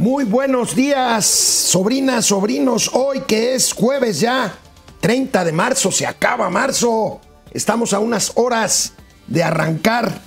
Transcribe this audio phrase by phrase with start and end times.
[0.00, 2.90] Muy buenos días, sobrinas, sobrinos.
[2.94, 4.54] Hoy que es jueves ya,
[5.02, 7.20] 30 de marzo, se acaba marzo.
[7.52, 8.94] Estamos a unas horas
[9.26, 10.22] de arrancar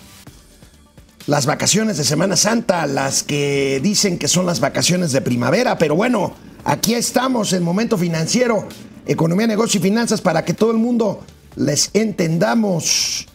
[1.25, 5.95] las vacaciones de Semana Santa, las que dicen que son las vacaciones de primavera, pero
[5.95, 6.35] bueno,
[6.65, 8.67] aquí estamos en momento financiero,
[9.07, 11.21] economía, negocio y finanzas para que todo el mundo
[11.55, 13.25] les entendamos.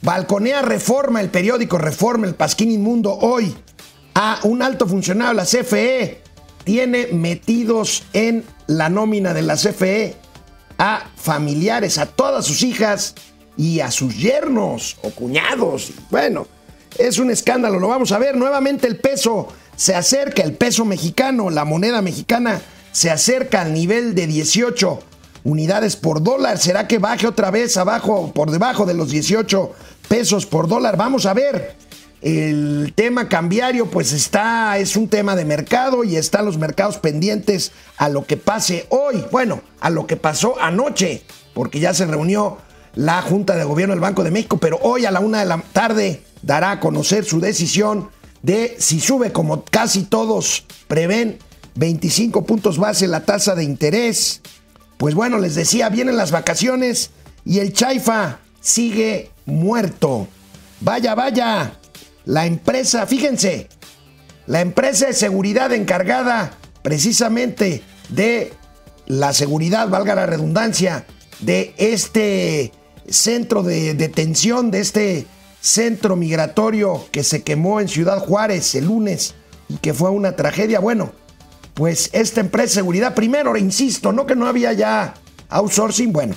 [0.00, 3.54] Balconea Reforma, el periódico Reforma, el Pasquín Inmundo, hoy
[4.14, 6.22] a un alto funcionario de la CFE
[6.64, 10.16] tiene metidos en la nómina de la CFE
[10.78, 13.14] a familiares, a todas sus hijas
[13.56, 15.92] y a sus yernos o cuñados.
[16.10, 16.46] Bueno,
[16.98, 18.36] es un escándalo, lo vamos a ver.
[18.36, 22.60] Nuevamente el peso se acerca, el peso mexicano, la moneda mexicana
[22.92, 25.00] se acerca al nivel de 18
[25.44, 26.58] unidades por dólar.
[26.58, 29.72] ¿Será que baje otra vez abajo, por debajo de los 18
[30.08, 30.96] pesos por dólar?
[30.96, 31.76] Vamos a ver.
[32.24, 37.72] El tema cambiario pues está, es un tema de mercado y están los mercados pendientes
[37.98, 42.56] a lo que pase hoy, bueno, a lo que pasó anoche, porque ya se reunió
[42.94, 45.62] la Junta de Gobierno del Banco de México, pero hoy a la una de la
[45.74, 48.08] tarde dará a conocer su decisión
[48.40, 51.38] de si sube, como casi todos prevén,
[51.74, 54.40] 25 puntos base la tasa de interés.
[54.96, 57.10] Pues bueno, les decía, vienen las vacaciones
[57.44, 60.26] y el Chaifa sigue muerto.
[60.80, 61.74] Vaya, vaya,
[62.24, 63.68] la empresa, fíjense,
[64.46, 68.52] la empresa de seguridad encargada precisamente de
[69.06, 71.06] la seguridad, valga la redundancia,
[71.40, 72.72] de este
[73.08, 75.26] centro de detención, de este
[75.60, 79.34] centro migratorio que se quemó en Ciudad Juárez el lunes
[79.68, 80.78] y que fue una tragedia.
[80.78, 81.12] Bueno,
[81.74, 85.14] pues esta empresa de seguridad, primero, insisto, no que no había ya
[85.48, 86.34] outsourcing, bueno,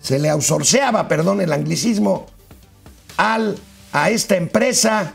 [0.00, 2.26] se le outsourceaba, perdón el anglicismo,
[3.16, 3.56] al
[3.92, 5.14] a esta empresa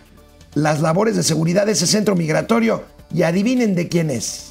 [0.53, 4.49] las labores de seguridad de ese centro migratorio y adivinen de quién es.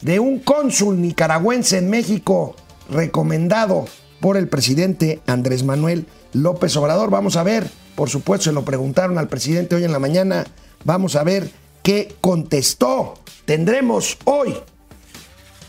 [0.00, 2.54] De un cónsul nicaragüense en México
[2.90, 3.86] recomendado
[4.20, 7.10] por el presidente Andrés Manuel López Obrador.
[7.10, 10.46] Vamos a ver, por supuesto, se lo preguntaron al presidente hoy en la mañana.
[10.84, 11.50] Vamos a ver
[11.82, 13.14] qué contestó.
[13.44, 14.54] Tendremos hoy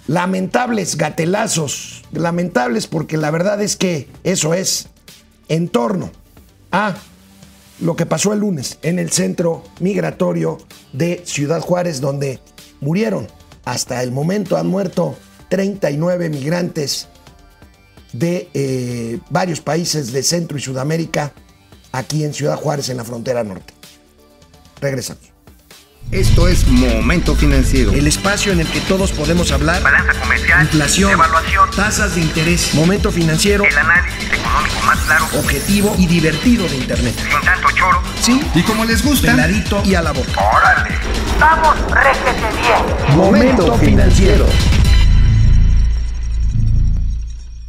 [0.08, 4.90] lamentables gatelazos, lamentables porque la verdad es que eso es
[5.48, 6.12] en torno
[6.72, 6.96] a
[7.82, 10.58] lo que pasó el lunes en el centro migratorio
[10.94, 12.40] de Ciudad Juárez, donde
[12.82, 13.28] murieron,
[13.66, 15.16] hasta el momento han muerto
[15.50, 17.08] 39 migrantes
[18.14, 21.34] de eh, varios países de Centro y Sudamérica,
[21.92, 23.74] aquí en Ciudad Juárez, en la frontera norte.
[24.82, 25.29] Regresamos.
[26.12, 27.92] Esto es Momento Financiero.
[27.92, 29.84] El espacio en el que todos podemos hablar.
[29.84, 30.64] Balanza comercial.
[30.64, 31.12] Inflación.
[31.12, 31.70] Evaluación.
[31.75, 32.74] Tasas de interés.
[32.74, 33.64] Momento Financiero.
[33.64, 35.25] El análisis económico más claro.
[35.38, 37.14] Objetivo y divertido de Internet.
[37.16, 38.02] Sin tanto choro.
[38.19, 38.42] Sí.
[38.56, 40.31] Y como les gusta, Peladito y a la boca.
[40.52, 40.96] Órale.
[41.40, 43.16] Vamos, réjete bien.
[43.16, 44.48] Momento Financiero.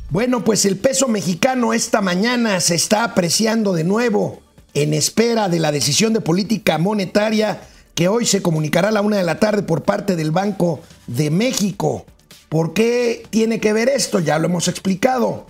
[0.09, 4.41] Bueno, pues el peso mexicano esta mañana se está apreciando de nuevo
[4.73, 7.61] en espera de la decisión de política monetaria
[8.01, 11.31] que hoy se comunicará a la una de la tarde por parte del Banco de
[11.31, 12.07] México.
[12.49, 14.21] ¿Por qué tiene que ver esto?
[14.21, 15.49] Ya lo hemos explicado.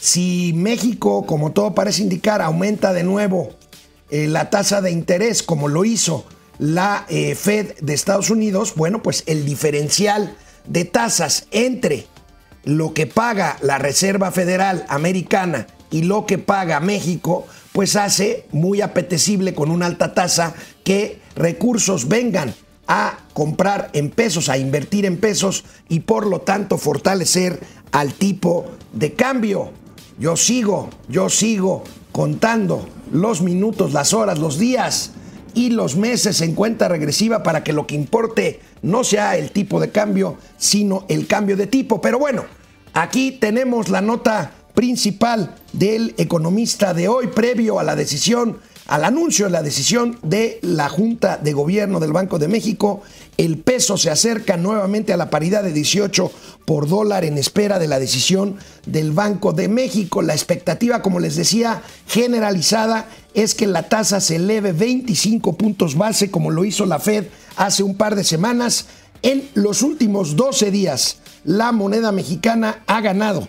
[0.00, 3.50] Si México, como todo parece indicar, aumenta de nuevo
[4.08, 6.24] eh, la tasa de interés como lo hizo
[6.58, 10.34] la eh, Fed de Estados Unidos, bueno, pues el diferencial
[10.66, 12.06] de tasas entre
[12.64, 18.80] lo que paga la Reserva Federal Americana y lo que paga México, pues hace muy
[18.80, 22.54] apetecible con una alta tasa que recursos vengan
[22.86, 27.60] a comprar en pesos, a invertir en pesos y por lo tanto fortalecer
[27.90, 29.70] al tipo de cambio.
[30.18, 35.12] Yo sigo, yo sigo contando los minutos, las horas, los días
[35.54, 39.80] y los meses en cuenta regresiva para que lo que importe no sea el tipo
[39.80, 42.00] de cambio, sino el cambio de tipo.
[42.00, 42.44] Pero bueno,
[42.92, 49.46] aquí tenemos la nota principal del economista de hoy, previo a la decisión, al anuncio
[49.46, 53.02] de la decisión de la Junta de Gobierno del Banco de México.
[53.36, 56.30] El peso se acerca nuevamente a la paridad de 18
[56.64, 60.20] por dólar en espera de la decisión del Banco de México.
[60.22, 66.30] La expectativa, como les decía, generalizada es que la tasa se eleve 25 puntos base,
[66.30, 67.26] como lo hizo la Fed
[67.56, 68.86] hace un par de semanas.
[69.22, 73.48] En los últimos 12 días, la moneda mexicana ha ganado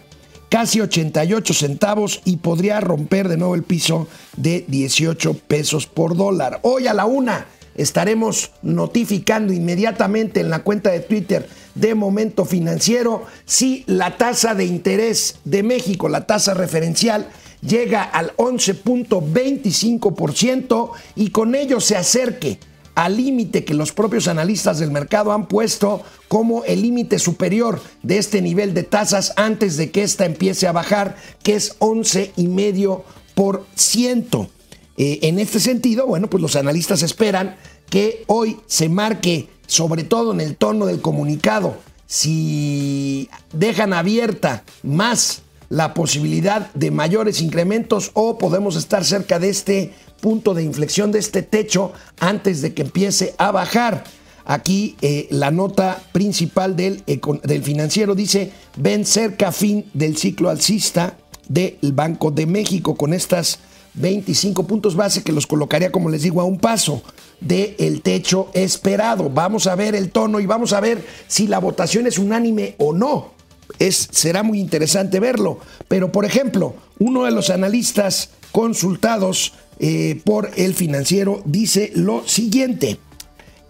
[0.54, 4.08] casi 88 centavos y podría romper de nuevo el piso
[4.38, 6.60] de 18 pesos por dólar.
[6.62, 13.24] Hoy a la una estaremos notificando inmediatamente en la cuenta de Twitter de Momento Financiero
[13.46, 17.28] si la tasa de interés de México, la tasa referencial,
[17.62, 22.60] llega al 11.25% y con ello se acerque
[22.95, 28.18] al límite que los propios analistas del mercado han puesto como el límite superior de
[28.18, 34.50] este nivel de tasas antes de que ésta empiece a bajar, que es 11,5%.
[34.95, 37.56] Eh, en este sentido, bueno, pues los analistas esperan
[37.90, 45.42] que hoy se marque, sobre todo en el tono del comunicado, si dejan abierta más
[45.69, 49.94] la posibilidad de mayores incrementos o podemos estar cerca de este
[50.24, 54.06] punto de inflexión, de este techo, antes de que empiece a bajar.
[54.46, 57.04] Aquí eh, la nota principal del,
[57.44, 61.18] del financiero dice, ven cerca fin del ciclo alcista
[61.50, 63.60] del Banco de México con estas
[63.96, 67.04] 25 puntos base que los colocaría, como les digo, a un paso
[67.42, 69.30] del el techo esperado.
[69.30, 72.94] Vamos a ver el tono y vamos a ver si la votación es unánime o
[72.94, 73.34] no.
[73.78, 75.60] Es, será muy interesante verlo.
[75.90, 82.98] Pero, por ejemplo, uno de los analistas consultados eh, por el financiero dice lo siguiente.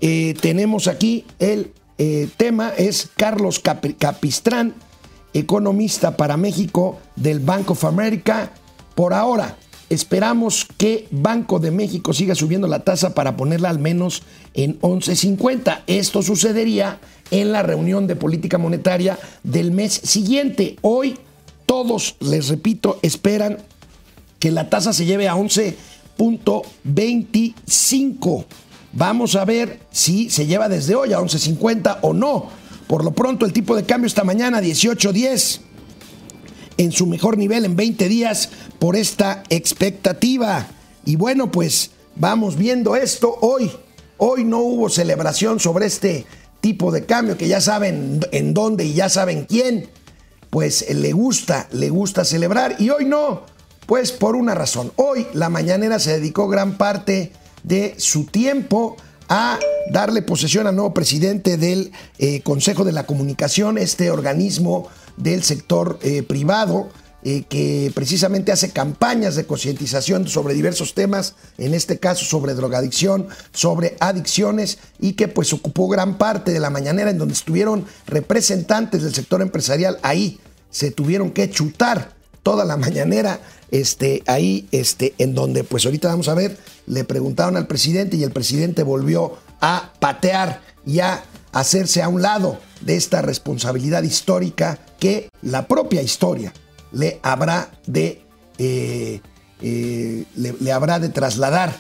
[0.02, 4.74] Eh, tenemos aquí el eh, tema, es Carlos Capistrán,
[5.34, 8.52] economista para México del Bank of America.
[8.96, 9.58] Por ahora,
[9.94, 14.24] Esperamos que Banco de México siga subiendo la tasa para ponerla al menos
[14.56, 15.84] en 11.50.
[15.86, 20.78] Esto sucedería en la reunión de política monetaria del mes siguiente.
[20.82, 21.16] Hoy
[21.68, 23.60] todos, les repito, esperan
[24.40, 25.36] que la tasa se lleve a
[26.18, 28.46] 11.25.
[28.94, 32.50] Vamos a ver si se lleva desde hoy a 11.50 o no.
[32.88, 35.60] Por lo pronto el tipo de cambio esta mañana 18.10
[36.78, 38.50] en su mejor nivel en 20 días
[38.80, 40.68] por esta expectativa.
[41.06, 43.72] Y bueno, pues vamos viendo esto hoy.
[44.18, 46.26] Hoy no hubo celebración sobre este
[46.62, 49.90] tipo de cambio que ya saben en dónde y ya saben quién.
[50.50, 53.42] Pues le gusta, le gusta celebrar y hoy no.
[53.86, 54.92] Pues por una razón.
[54.96, 57.32] Hoy la mañanera se dedicó gran parte
[57.64, 58.96] de su tiempo
[59.30, 59.60] a
[59.92, 64.88] darle posesión al nuevo presidente del eh, Consejo de la Comunicación, este organismo
[65.18, 66.90] del sector eh, privado
[67.26, 73.28] eh, que precisamente hace campañas de concientización sobre diversos temas, en este caso sobre drogadicción,
[73.54, 79.04] sobre adicciones y que pues ocupó gran parte de la mañanera en donde estuvieron representantes
[79.04, 80.40] del sector empresarial ahí,
[80.70, 82.12] se tuvieron que chutar
[82.44, 83.40] toda la mañanera
[83.74, 88.24] este, ahí, este, en donde pues ahorita vamos a ver, le preguntaron al presidente y
[88.24, 94.78] el presidente volvió a patear y a hacerse a un lado de esta responsabilidad histórica
[95.00, 96.54] que la propia historia
[96.92, 98.22] le habrá de,
[98.60, 99.22] eh,
[99.62, 101.76] eh, le, habrá de trasladar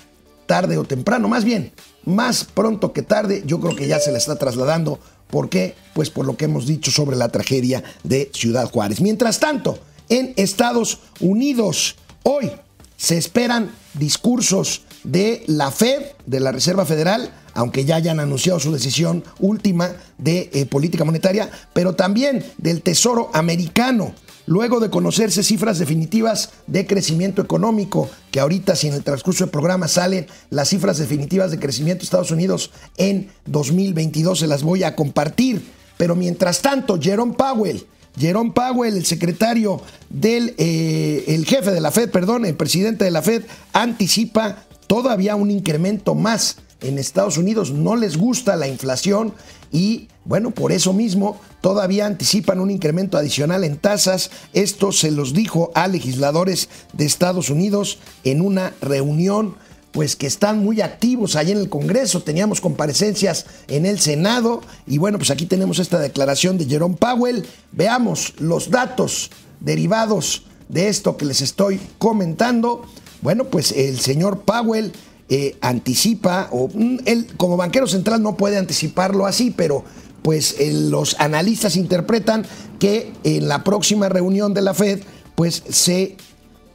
[0.47, 1.73] tarde o temprano, más bien,
[2.05, 4.99] más pronto que tarde, yo creo que ya se le está trasladando.
[5.29, 5.75] ¿Por qué?
[5.93, 8.99] Pues por lo que hemos dicho sobre la tragedia de Ciudad Juárez.
[8.99, 9.79] Mientras tanto,
[10.13, 12.51] en Estados Unidos, hoy
[12.97, 18.71] se esperan discursos de la Fed, de la Reserva Federal, aunque ya hayan anunciado su
[18.71, 19.89] decisión última
[20.19, 24.13] de eh, política monetaria, pero también del Tesoro americano.
[24.45, 29.51] Luego de conocerse cifras definitivas de crecimiento económico, que ahorita si en el transcurso del
[29.51, 34.83] programa salen las cifras definitivas de crecimiento de Estados Unidos en 2022, se las voy
[34.83, 35.65] a compartir.
[35.97, 37.87] Pero mientras tanto, Jerome Powell,
[38.17, 43.11] Jerome Powell, el secretario del, eh, el jefe de la Fed, perdón, el presidente de
[43.11, 43.43] la Fed,
[43.73, 47.71] anticipa todavía un incremento más en Estados Unidos.
[47.71, 49.33] No les gusta la inflación
[49.71, 54.29] y, bueno, por eso mismo todavía anticipan un incremento adicional en tasas.
[54.53, 59.55] Esto se los dijo a legisladores de Estados Unidos en una reunión
[59.93, 64.97] pues que están muy activos ahí en el Congreso, teníamos comparecencias en el Senado y
[64.97, 67.45] bueno, pues aquí tenemos esta declaración de Jerome Powell.
[67.71, 72.81] Veamos los datos derivados de esto que les estoy comentando.
[73.21, 74.91] Bueno, pues el señor Powell
[75.29, 79.85] eh, anticipa, o mm, él como banquero central no puede anticiparlo así, pero
[80.23, 82.45] pues los analistas interpretan
[82.79, 85.01] que en la próxima reunión de la Fed
[85.35, 86.17] pues se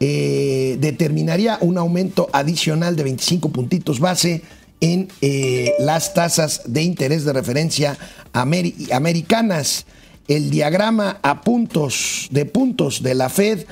[0.00, 4.42] eh, determinaría un aumento adicional de 25 puntitos base
[4.80, 7.98] en eh, las tasas de interés de referencia
[8.32, 9.86] americanas.
[10.28, 13.66] El diagrama a puntos de puntos de la Fed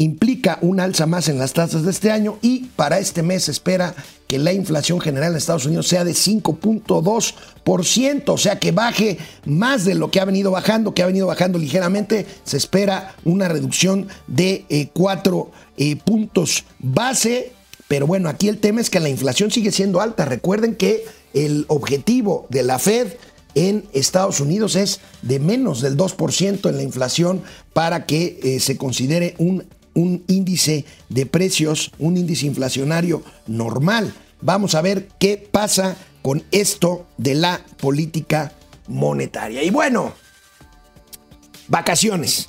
[0.00, 3.94] implica un alza más en las tasas de este año y para este mes espera
[4.26, 9.84] que la inflación general en Estados Unidos sea de 5.2%, o sea que baje más
[9.84, 14.08] de lo que ha venido bajando, que ha venido bajando ligeramente, se espera una reducción
[14.26, 17.50] de 4 eh, puntos base,
[17.88, 21.64] pero bueno, aquí el tema es que la inflación sigue siendo alta, recuerden que el
[21.66, 23.08] objetivo de la Fed
[23.56, 28.76] en Estados Unidos es de menos del 2% en la inflación para que eh, se
[28.76, 34.12] considere un un índice de precios, un índice inflacionario normal.
[34.40, 38.52] Vamos a ver qué pasa con esto de la política
[38.88, 39.62] monetaria.
[39.62, 40.12] Y bueno,
[41.68, 42.46] vacaciones.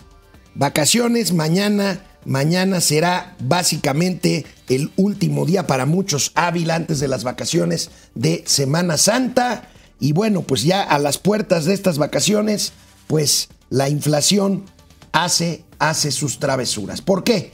[0.55, 2.05] Vacaciones mañana.
[2.25, 8.97] Mañana será básicamente el último día para muchos hábil antes de las vacaciones de Semana
[8.97, 9.69] Santa.
[9.99, 12.73] Y bueno, pues ya a las puertas de estas vacaciones,
[13.07, 14.65] pues la inflación
[15.13, 17.01] hace, hace sus travesuras.
[17.01, 17.53] ¿Por qué?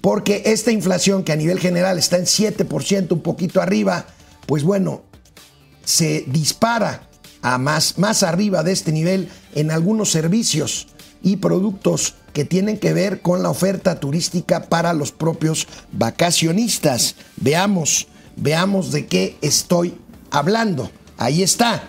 [0.00, 4.06] Porque esta inflación que a nivel general está en 7%, un poquito arriba,
[4.46, 5.02] pues bueno,
[5.84, 7.08] se dispara
[7.40, 10.88] a más, más arriba de este nivel en algunos servicios
[11.22, 17.14] y productos que tienen que ver con la oferta turística para los propios vacacionistas.
[17.36, 19.94] Veamos, veamos de qué estoy
[20.30, 20.90] hablando.
[21.18, 21.84] Ahí está.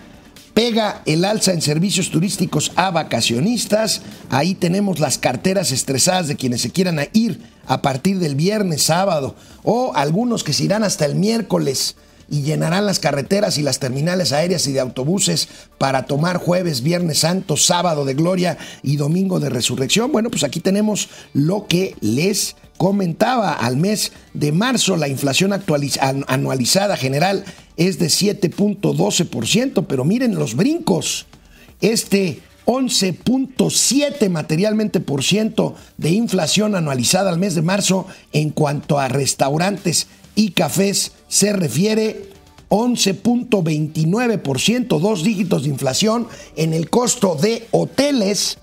[0.52, 4.02] Pega el alza en servicios turísticos a vacacionistas.
[4.30, 9.34] Ahí tenemos las carteras estresadas de quienes se quieran ir a partir del viernes, sábado,
[9.64, 11.96] o algunos que se irán hasta el miércoles
[12.34, 15.48] y llenarán las carreteras y las terminales aéreas y de autobuses
[15.78, 20.10] para tomar jueves, viernes santo, sábado de gloria y domingo de resurrección.
[20.10, 23.52] Bueno, pues aquí tenemos lo que les comentaba.
[23.52, 25.52] Al mes de marzo la inflación
[26.26, 27.44] anualizada general
[27.76, 31.26] es de 7.12%, pero miren los brincos.
[31.80, 39.06] Este 11.7 materialmente por ciento de inflación anualizada al mes de marzo en cuanto a
[39.06, 42.34] restaurantes y cafés se refiere
[42.68, 46.26] 11.29%, dos dígitos de inflación
[46.56, 48.58] en el costo de hoteles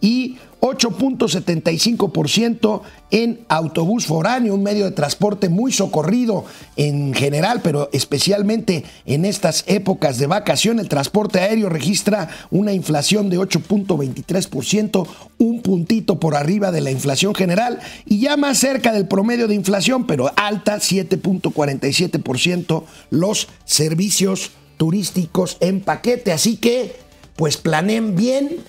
[0.00, 2.80] y 8.75%
[3.10, 9.64] en autobús foráneo, un medio de transporte muy socorrido en general, pero especialmente en estas
[9.66, 10.80] épocas de vacación.
[10.80, 15.06] El transporte aéreo registra una inflación de 8.23%,
[15.36, 19.54] un puntito por arriba de la inflación general y ya más cerca del promedio de
[19.54, 26.32] inflación, pero alta, 7.47% los servicios turísticos en paquete.
[26.32, 26.96] Así que,
[27.36, 28.60] pues planeen bien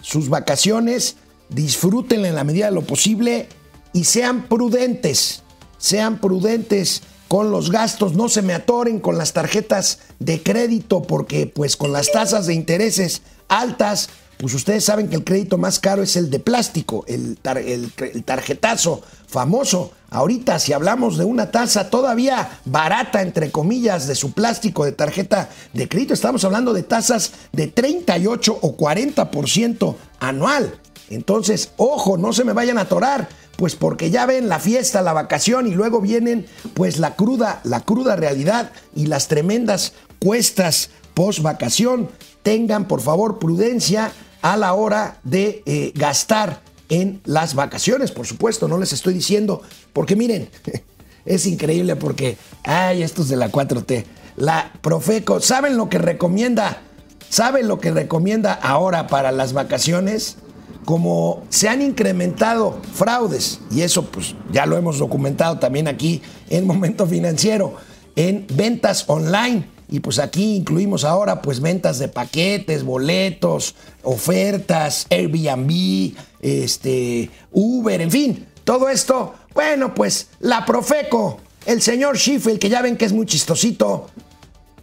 [0.00, 1.16] sus vacaciones
[1.54, 3.48] disfrútenla en la medida de lo posible
[3.92, 5.42] y sean prudentes,
[5.78, 11.46] sean prudentes con los gastos, no se me atoren con las tarjetas de crédito porque
[11.46, 16.02] pues con las tasas de intereses altas, pues ustedes saben que el crédito más caro
[16.02, 19.92] es el de plástico, el, el tarjetazo famoso.
[20.10, 25.48] Ahorita si hablamos de una tasa todavía barata, entre comillas, de su plástico de tarjeta
[25.72, 30.78] de crédito, estamos hablando de tasas de 38 o 40% anual.
[31.10, 35.12] Entonces, ojo, no se me vayan a atorar, pues porque ya ven la fiesta, la
[35.12, 41.40] vacación y luego vienen pues la cruda, la cruda realidad y las tremendas cuestas post
[41.40, 42.08] vacación.
[42.42, 48.68] Tengan por favor prudencia a la hora de eh, gastar en las vacaciones, por supuesto,
[48.68, 49.62] no les estoy diciendo,
[49.94, 50.50] porque miren,
[51.24, 54.04] es increíble porque, ay, estos de la 4T,
[54.36, 56.82] la Profeco, ¿saben lo que recomienda?
[57.30, 60.36] ¿Saben lo que recomienda ahora para las vacaciones?
[60.84, 66.66] Como se han incrementado fraudes, y eso pues ya lo hemos documentado también aquí en
[66.66, 67.74] Momento Financiero,
[68.16, 76.14] en ventas online, y pues aquí incluimos ahora pues ventas de paquetes, boletos, ofertas, Airbnb,
[76.40, 82.82] este, Uber, en fin, todo esto, bueno pues la Profeco, el señor Schiffel, que ya
[82.82, 84.08] ven que es muy chistosito,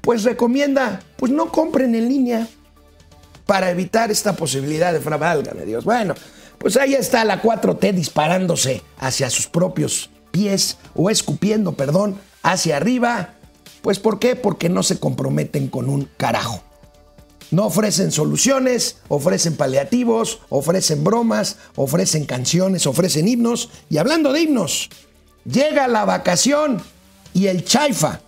[0.02, 2.48] pues recomienda, pues no compren en línea
[3.50, 5.84] para evitar esta posibilidad de fraude, Dios.
[5.84, 6.14] Bueno,
[6.60, 13.34] pues ahí está la 4T disparándose hacia sus propios pies o escupiendo, perdón, hacia arriba.
[13.82, 14.36] Pues ¿por qué?
[14.36, 16.62] Porque no se comprometen con un carajo.
[17.50, 23.72] No ofrecen soluciones, ofrecen paliativos, ofrecen bromas, ofrecen canciones, ofrecen himnos.
[23.90, 24.92] Y hablando de himnos,
[25.44, 26.84] llega la vacación
[27.34, 28.20] y el Chaifa,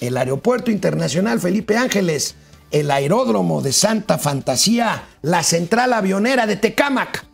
[0.00, 2.36] el Aeropuerto Internacional Felipe Ángeles,
[2.70, 7.26] el aeródromo de Santa Fantasía, la central avionera de Tecámac.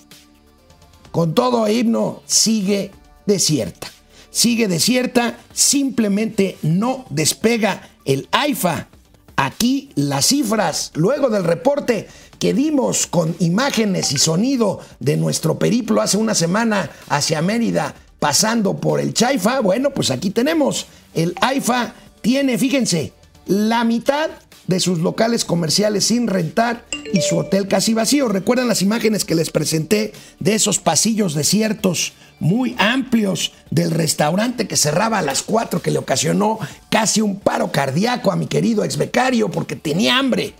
[1.10, 2.90] Con todo himno sigue
[3.26, 3.88] desierta.
[4.30, 8.88] Sigue desierta, simplemente no despega el AIFA.
[9.36, 16.00] Aquí las cifras, luego del reporte que dimos con imágenes y sonido de nuestro periplo
[16.00, 20.86] hace una semana hacia Mérida, pasando por el Chaifa, bueno, pues aquí tenemos.
[21.14, 23.12] El AIFA tiene, fíjense,
[23.46, 24.30] la mitad
[24.66, 28.28] de sus locales comerciales sin rentar y su hotel casi vacío.
[28.28, 34.76] ¿Recuerdan las imágenes que les presenté de esos pasillos desiertos muy amplios del restaurante que
[34.76, 36.58] cerraba a las 4 que le ocasionó
[36.90, 40.54] casi un paro cardíaco a mi querido ex becario porque tenía hambre?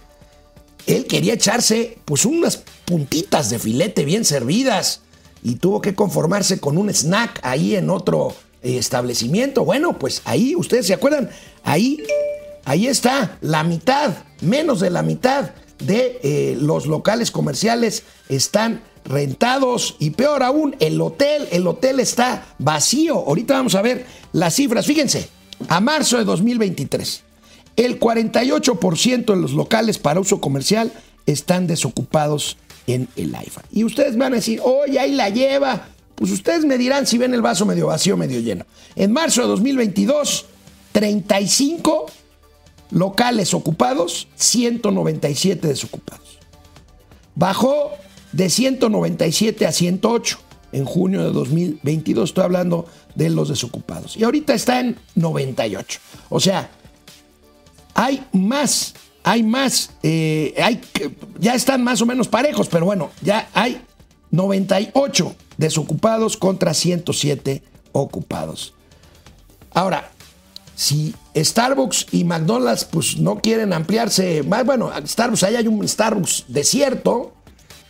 [0.86, 5.00] Él quería echarse pues unas puntitas de filete bien servidas
[5.42, 9.64] y tuvo que conformarse con un snack ahí en otro eh, establecimiento.
[9.64, 11.30] Bueno, pues ahí, ustedes se acuerdan,
[11.62, 12.02] ahí
[12.64, 19.96] ahí está, la mitad, menos de la mitad de eh, los locales comerciales están rentados
[19.98, 23.16] y peor aún, el hotel, el hotel está vacío.
[23.16, 24.86] Ahorita vamos a ver las cifras.
[24.86, 25.28] Fíjense,
[25.68, 27.22] a marzo de 2023,
[27.76, 30.92] el 48% de los locales para uso comercial
[31.26, 32.56] están desocupados
[32.86, 33.62] en el AIFA.
[33.72, 35.88] Y ustedes van a decir, oye, ahí la lleva.
[36.14, 38.64] Pues ustedes me dirán si ven el vaso medio vacío, medio lleno.
[38.94, 40.46] En marzo de 2022,
[40.92, 42.06] 35
[42.94, 46.38] locales ocupados, 197 desocupados.
[47.34, 47.90] Bajó
[48.32, 50.38] de 197 a 108
[50.72, 52.30] en junio de 2022.
[52.30, 52.86] Estoy hablando
[53.16, 54.16] de los desocupados.
[54.16, 55.98] Y ahorita está en 98.
[56.28, 56.70] O sea,
[57.94, 60.80] hay más, hay más, eh, hay,
[61.40, 63.80] ya están más o menos parejos, pero bueno, ya hay
[64.30, 67.60] 98 desocupados contra 107
[67.90, 68.74] ocupados.
[69.72, 70.12] Ahora,
[70.74, 76.44] si Starbucks y McDonald's pues no quieren ampliarse más, bueno, Starbucks, ahí hay un Starbucks
[76.48, 77.34] desierto,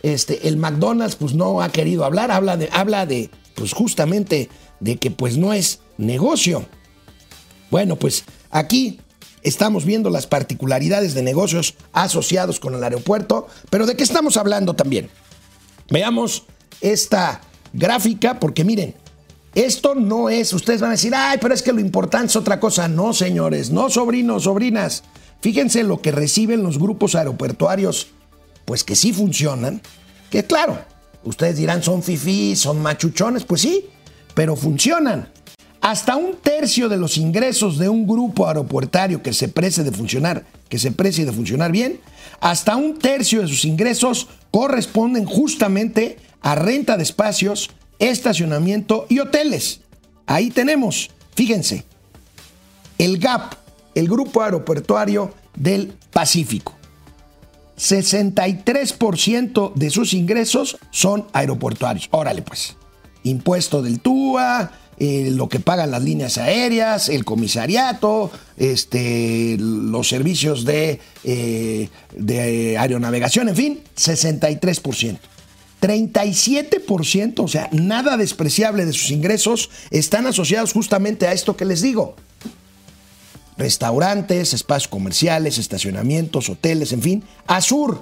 [0.03, 4.49] este, el McDonald's pues no ha querido hablar, habla de, habla de, pues justamente
[4.79, 6.65] de que pues no es negocio.
[7.71, 8.99] Bueno, pues aquí
[9.41, 14.75] estamos viendo las particularidades de negocios asociados con el aeropuerto, pero ¿de qué estamos hablando
[14.75, 15.09] también?
[15.89, 16.43] Veamos
[16.81, 17.41] esta
[17.73, 18.95] gráfica, porque miren,
[19.55, 22.59] esto no es, ustedes van a decir, ay, pero es que lo importante es otra
[22.59, 22.89] cosa.
[22.89, 25.03] No, señores, no, sobrinos, sobrinas.
[25.39, 28.07] Fíjense lo que reciben los grupos aeroportuarios,
[28.65, 29.81] pues que sí funcionan,
[30.29, 30.79] que claro,
[31.23, 33.85] ustedes dirán, son fifís, son machuchones, pues sí,
[34.33, 35.29] pero funcionan.
[35.81, 40.45] Hasta un tercio de los ingresos de un grupo aeroportuario que se precie de funcionar,
[40.67, 41.99] que se precie de funcionar bien,
[42.41, 47.69] hasta un tercio de sus ingresos corresponden justamente a renta de espacios,
[47.99, 49.81] estacionamiento y hoteles.
[50.25, 51.85] Ahí tenemos, fíjense,
[52.97, 53.53] el GAP,
[53.93, 56.73] el Grupo Aeroportuario del Pacífico.
[57.77, 62.07] 63% de sus ingresos son aeroportuarios.
[62.11, 62.75] Órale pues,
[63.23, 70.63] impuesto del TUA, eh, lo que pagan las líneas aéreas, el comisariato, este, los servicios
[70.63, 75.19] de, eh, de aeronavegación, en fin, 63%.
[75.85, 81.81] 37%, o sea, nada despreciable de sus ingresos, están asociados justamente a esto que les
[81.81, 82.15] digo.
[83.55, 87.23] Restaurantes, espacios comerciales, estacionamientos, hoteles, en fin.
[87.45, 88.01] Azur,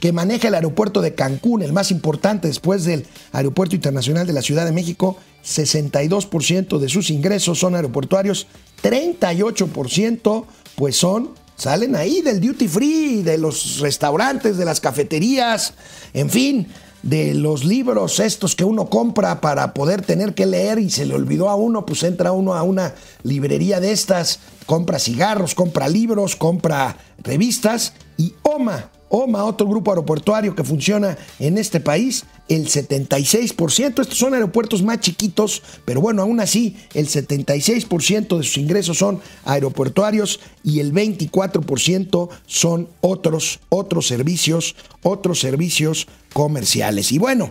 [0.00, 4.42] que maneja el aeropuerto de Cancún, el más importante después del Aeropuerto Internacional de la
[4.42, 8.48] Ciudad de México, 62% de sus ingresos son aeroportuarios,
[8.82, 15.74] 38% pues son, salen ahí del duty free, de los restaurantes, de las cafeterías,
[16.14, 16.66] en fin,
[17.02, 21.14] de los libros estos que uno compra para poder tener que leer y se le
[21.14, 26.36] olvidó a uno, pues entra uno a una librería de estas, compra cigarros, compra libros,
[26.36, 34.00] compra revistas y OMA, OMA, otro grupo aeroportuario que funciona en este país, el 76%,
[34.00, 39.20] estos son aeropuertos más chiquitos, pero bueno, aún así el 76% de sus ingresos son
[39.44, 47.12] aeroportuarios y el 24% son otros, otros servicios, otros servicios comerciales.
[47.12, 47.50] Y bueno,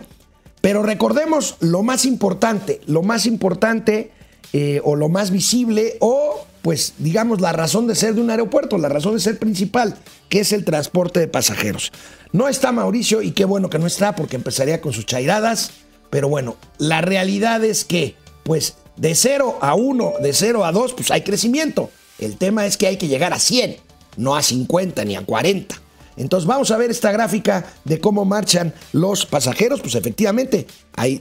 [0.60, 4.10] pero recordemos lo más importante, lo más importante
[4.52, 8.78] eh, o lo más visible o pues digamos la razón de ser de un aeropuerto,
[8.78, 9.96] la razón de ser principal,
[10.28, 11.92] que es el transporte de pasajeros.
[12.32, 15.72] No está Mauricio y qué bueno que no está porque empezaría con sus chairadas,
[16.08, 20.94] pero bueno, la realidad es que pues de 0 a 1, de 0 a 2,
[20.94, 21.90] pues hay crecimiento.
[22.18, 23.76] El tema es que hay que llegar a 100,
[24.16, 25.82] no a 50 ni a 40.
[26.16, 29.80] Entonces vamos a ver esta gráfica de cómo marchan los pasajeros.
[29.80, 30.66] Pues efectivamente,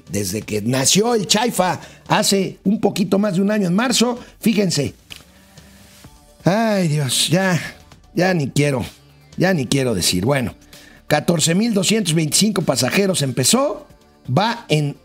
[0.10, 4.93] desde que nació el Chaifa hace un poquito más de un año en marzo, fíjense.
[6.43, 7.60] Ay Dios, ya,
[8.15, 8.84] ya ni quiero,
[9.38, 10.25] ya ni quiero decir.
[10.25, 10.56] Bueno,
[11.08, 13.88] 14.225 pasajeros empezó,
[14.25, 14.95] va en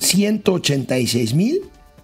[0.00, 1.60] 186.000,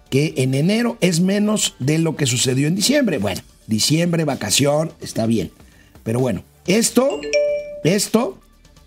[0.09, 3.17] que en enero es menos de lo que sucedió en diciembre.
[3.17, 5.51] Bueno, diciembre, vacación, está bien.
[6.03, 7.19] Pero bueno, esto,
[7.83, 8.39] esto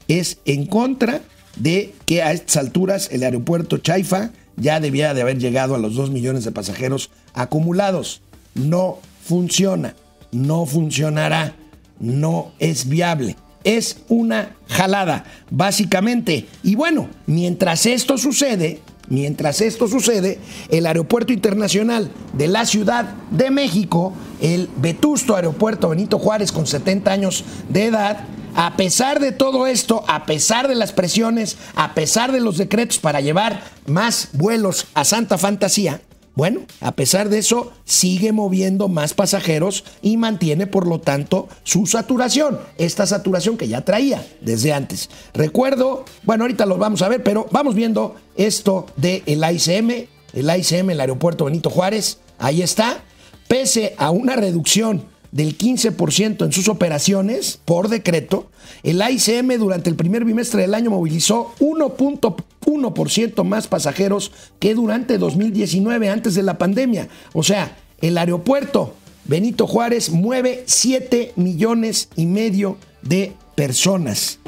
[0.09, 1.21] es en contra
[1.57, 5.95] de que a estas alturas el aeropuerto Chaifa ya debía de haber llegado a los
[5.95, 8.23] 2 millones de pasajeros acumulados.
[8.55, 9.95] No funciona,
[10.33, 11.55] no funcionará,
[11.99, 13.37] no es viable.
[13.65, 16.47] Es una jalada, básicamente.
[16.63, 20.39] Y bueno, mientras esto sucede, Mientras esto sucede,
[20.71, 27.13] el Aeropuerto Internacional de la Ciudad de México, el vetusto Aeropuerto Benito Juárez con 70
[27.13, 32.33] años de edad, a pesar de todo esto, a pesar de las presiones, a pesar
[32.33, 36.01] de los decretos para llevar más vuelos a Santa Fantasía,
[36.35, 41.87] Bueno, a pesar de eso, sigue moviendo más pasajeros y mantiene, por lo tanto, su
[41.87, 42.59] saturación.
[42.77, 45.11] Esta saturación que ya traía desde antes.
[45.33, 50.57] Recuerdo, bueno, ahorita lo vamos a ver, pero vamos viendo esto del el ICM, el
[50.59, 52.19] ICM, el aeropuerto Benito Juárez.
[52.39, 53.05] Ahí está.
[53.47, 58.47] Pese a una reducción del 15% en sus operaciones por decreto,
[58.85, 66.09] el ICM durante el primer bimestre del año movilizó 1.1% más pasajeros que durante 2019,
[66.09, 67.09] antes de la pandemia.
[67.33, 68.95] O sea, el aeropuerto
[69.25, 74.39] Benito Juárez mueve 7 millones y medio de personas.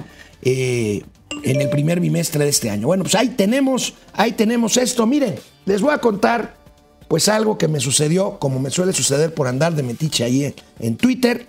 [0.42, 1.02] Eh,
[1.42, 2.86] en el primer bimestre de este año.
[2.86, 5.04] Bueno, pues ahí tenemos, ahí tenemos esto.
[5.06, 6.56] Miren, les voy a contar
[7.08, 10.96] pues algo que me sucedió, como me suele suceder por andar de metiche ahí en
[10.96, 11.46] Twitter.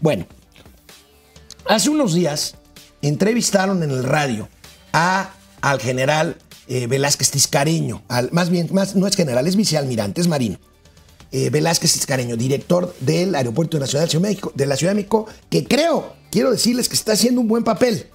[0.00, 0.26] Bueno,
[1.66, 2.54] hace unos días
[3.02, 4.48] entrevistaron en el radio
[4.92, 6.36] a, al general
[6.68, 10.58] eh, Velázquez Tiscareño, más bien, más, no es general, es vicealmirante, es marino.
[11.30, 14.96] Eh, Velázquez Tiscareño, director del Aeropuerto de la Ciudad de México, de la Ciudad de
[14.96, 18.08] México, que creo, quiero decirles que está haciendo un buen papel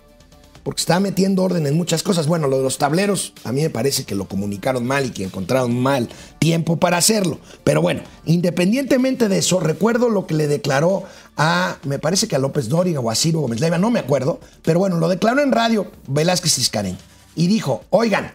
[0.63, 2.27] porque está metiendo orden en muchas cosas.
[2.27, 5.25] Bueno, lo de los tableros, a mí me parece que lo comunicaron mal y que
[5.25, 7.39] encontraron mal tiempo para hacerlo.
[7.63, 11.03] Pero bueno, independientemente de eso, recuerdo lo que le declaró
[11.37, 14.39] a, me parece que a López Dóriga o a Ciro Gómez Leiva, no me acuerdo,
[14.61, 16.97] pero bueno, lo declaró en radio Velázquez Iscareñ
[17.35, 18.31] y dijo, oigan,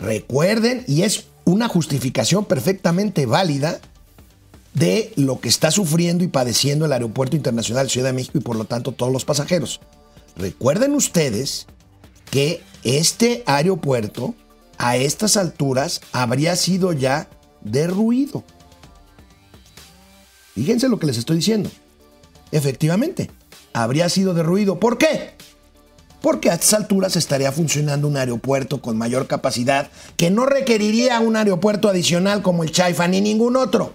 [0.00, 3.80] recuerden, y es una justificación perfectamente válida
[4.74, 8.42] de lo que está sufriendo y padeciendo el Aeropuerto Internacional de Ciudad de México y
[8.42, 9.80] por lo tanto todos los pasajeros.
[10.38, 11.66] Recuerden ustedes
[12.30, 14.34] que este aeropuerto
[14.78, 17.28] a estas alturas habría sido ya
[17.60, 18.44] derruido.
[20.54, 21.70] Fíjense lo que les estoy diciendo.
[22.52, 23.30] Efectivamente,
[23.72, 24.78] habría sido derruido.
[24.78, 25.34] ¿Por qué?
[26.22, 31.36] Porque a estas alturas estaría funcionando un aeropuerto con mayor capacidad que no requeriría un
[31.36, 33.92] aeropuerto adicional como el Chaifa ni ningún otro.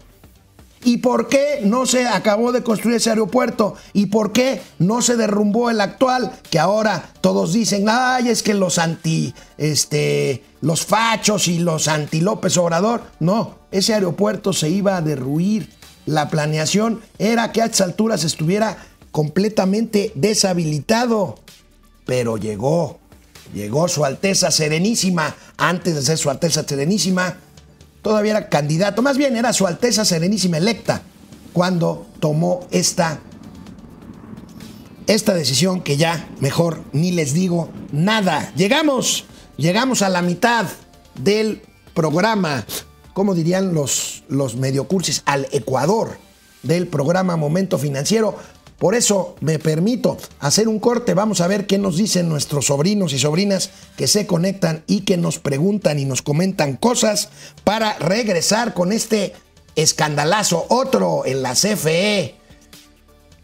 [0.85, 3.75] ¿Y por qué no se acabó de construir ese aeropuerto?
[3.93, 6.33] ¿Y por qué no se derrumbó el actual?
[6.49, 12.19] Que ahora todos dicen, ay, es que los anti, este, los fachos y los anti
[12.19, 13.03] López Obrador.
[13.19, 15.69] No, ese aeropuerto se iba a derruir.
[16.05, 18.77] La planeación era que a estas alturas estuviera
[19.11, 21.39] completamente deshabilitado.
[22.05, 22.99] Pero llegó,
[23.53, 27.37] llegó Su Alteza Serenísima, antes de ser Su Alteza Serenísima,
[28.03, 31.01] todavía era candidato, más bien era su Alteza Serenísima electa
[31.53, 33.19] cuando tomó esta,
[35.07, 38.51] esta decisión que ya mejor ni les digo nada.
[38.55, 39.25] Llegamos,
[39.57, 40.67] llegamos a la mitad
[41.15, 41.61] del
[41.93, 42.65] programa,
[43.13, 46.17] como dirían los, los mediocursis, al Ecuador
[46.61, 48.37] del programa Momento Financiero.
[48.77, 51.13] Por eso me permito hacer un corte.
[51.13, 55.17] Vamos a ver qué nos dicen nuestros sobrinos y sobrinas que se conectan y que
[55.17, 57.29] nos preguntan y nos comentan cosas
[57.63, 59.33] para regresar con este
[59.75, 62.35] escandalazo, otro en la CFE.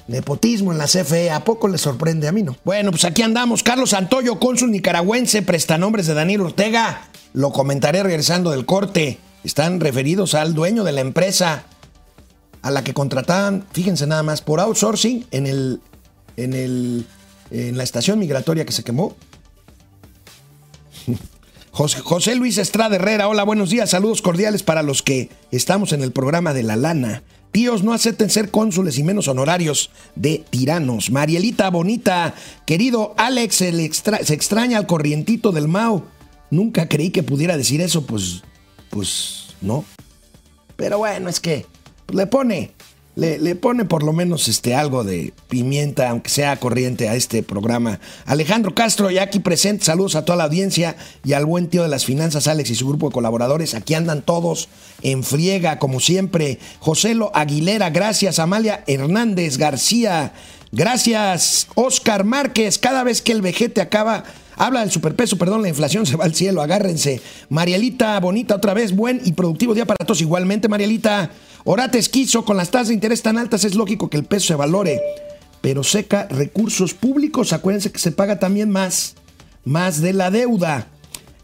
[0.08, 2.58] Nepotismo en la CFE, ¿a poco le sorprende a mí, no?
[2.66, 3.62] Bueno, pues aquí andamos.
[3.62, 7.04] Carlos Santoyo, cónsul nicaragüense, prestanombres de Daniel Ortega.
[7.34, 9.20] Lo comentaré regresando del corte.
[9.44, 11.66] Están referidos al dueño de la empresa
[12.62, 15.82] a la que contrataban, fíjense nada más, por outsourcing en, el,
[16.38, 17.06] en, el,
[17.52, 19.16] en la estación migratoria que se quemó.
[21.72, 26.12] José, Luis Estrada Herrera, hola, buenos días, saludos cordiales para los que estamos en el
[26.12, 27.24] programa de La Lana.
[27.52, 31.10] Tíos, no acepten ser cónsules y menos honorarios de tiranos.
[31.10, 36.06] Marielita Bonita, querido Alex, se, se extraña al corrientito del Mao.
[36.52, 38.44] Nunca creí que pudiera decir eso, pues,
[38.90, 39.86] pues no.
[40.76, 41.66] Pero bueno, es que
[42.14, 42.72] le pone,
[43.16, 48.00] le, pone por lo menos este, algo de pimienta, aunque sea corriente, a este programa.
[48.26, 51.90] Alejandro Castro, ya aquí presente, saludos a toda la audiencia y al buen tío de
[51.90, 53.74] las finanzas, Alex y su grupo de colaboradores.
[53.74, 54.70] Aquí andan todos
[55.02, 56.60] en friega, como siempre.
[56.80, 58.40] Joselo Aguilera, gracias.
[58.40, 60.34] Amalia Hernández García,
[60.72, 61.68] gracias.
[61.76, 64.24] Oscar Márquez, cada vez que el vejete acaba
[64.60, 67.22] Habla del superpeso, perdón, la inflación se va al cielo, agárrense.
[67.48, 70.20] Marielita, bonita otra vez, buen y productivo día para todos.
[70.20, 71.32] Igualmente, Marielita,
[71.64, 74.56] Orates quiso, con las tasas de interés tan altas es lógico que el peso se
[74.56, 75.02] valore,
[75.62, 77.54] pero seca recursos públicos.
[77.54, 79.16] Acuérdense que se paga también más,
[79.66, 80.88] más de la deuda.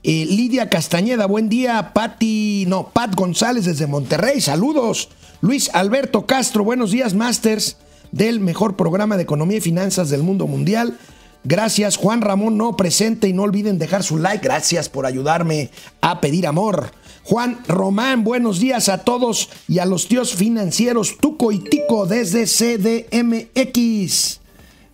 [0.04, 1.93] Eh, Lidia Castañeda, buen día.
[1.93, 5.10] Pati, no, Pat González desde Monterrey, saludos.
[5.41, 7.78] Luis Alberto Castro, buenos días, Masters
[8.15, 10.97] del mejor programa de economía y finanzas del mundo mundial.
[11.43, 14.43] Gracias Juan Ramón, no presente y no olviden dejar su like.
[14.43, 15.69] Gracias por ayudarme
[16.01, 16.91] a pedir amor.
[17.25, 22.45] Juan Román, buenos días a todos y a los tíos financieros Tuco y Tico desde
[22.45, 24.41] CDMX.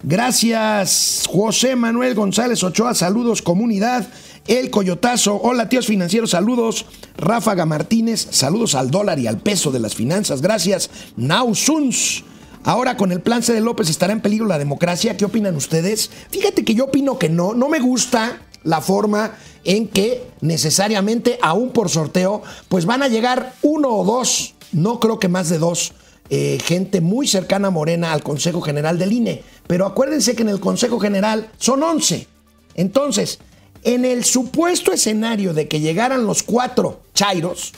[0.01, 4.07] Gracias José Manuel González Ochoa, saludos comunidad.
[4.47, 6.85] El Coyotazo, hola tíos financieros, saludos.
[7.17, 10.89] Ráfaga Martínez, saludos al dólar y al peso de las finanzas, gracias.
[11.17, 12.23] Nausuns.
[12.63, 15.17] Ahora con el plan C de López estará en peligro la democracia.
[15.17, 16.09] ¿Qué opinan ustedes?
[16.29, 17.53] Fíjate que yo opino que no.
[17.53, 23.53] No me gusta la forma en que necesariamente, aún por sorteo, pues van a llegar
[23.61, 25.93] uno o dos, no creo que más de dos,
[26.29, 29.43] eh, gente muy cercana a Morena al Consejo General del INE.
[29.67, 32.27] Pero acuérdense que en el Consejo General son 11.
[32.75, 33.39] Entonces,
[33.83, 37.73] en el supuesto escenario de que llegaran los cuatro Chairos,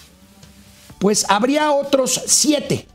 [1.00, 2.88] pues habría otros siete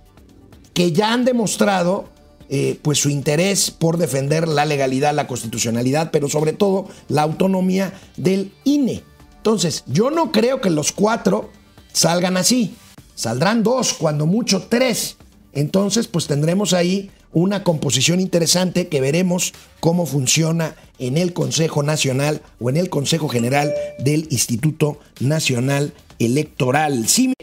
[0.74, 2.04] que ya han demostrado
[2.48, 7.92] eh, pues su interés por defender la legalidad, la constitucionalidad, pero sobre todo la autonomía
[8.16, 9.02] del INE.
[9.36, 11.50] Entonces, yo no creo que los cuatro
[11.92, 12.74] salgan así.
[13.14, 15.16] Saldrán dos, cuando mucho tres.
[15.52, 22.42] Entonces, pues tendremos ahí una composición interesante que veremos cómo funciona en el Consejo Nacional
[22.60, 27.06] o en el Consejo General del Instituto Nacional Electoral.
[27.08, 27.34] Sí,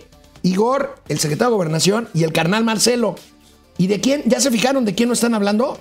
[0.44, 3.16] Igor, el secretario de Gobernación, y el carnal Marcelo.
[3.78, 4.24] ¿Y de quién?
[4.26, 5.80] ¿Ya se fijaron de quién no están hablando?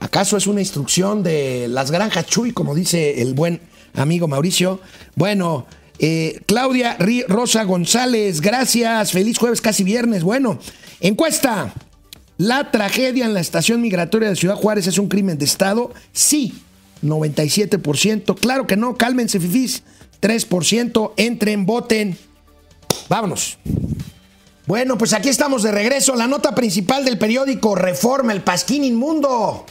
[0.00, 3.60] ¿Acaso es una instrucción de las granjas Chuy, como dice el buen
[3.94, 4.80] amigo Mauricio?
[5.14, 5.66] Bueno,
[5.98, 6.96] eh, Claudia
[7.28, 9.12] Rosa González, gracias.
[9.12, 10.24] Feliz jueves, casi viernes.
[10.24, 10.58] Bueno,
[11.00, 11.72] encuesta.
[12.38, 15.92] ¿La tragedia en la estación migratoria de Ciudad Juárez es un crimen de Estado?
[16.12, 16.54] Sí,
[17.04, 18.34] 97%.
[18.40, 19.84] Claro que no, cálmense, fifís.
[20.20, 22.18] 3%, entren, voten.
[23.08, 23.58] Vámonos.
[24.66, 26.14] Bueno, pues aquí estamos de regreso.
[26.14, 29.66] La nota principal del periódico Reforma, el Pasquín Inmundo.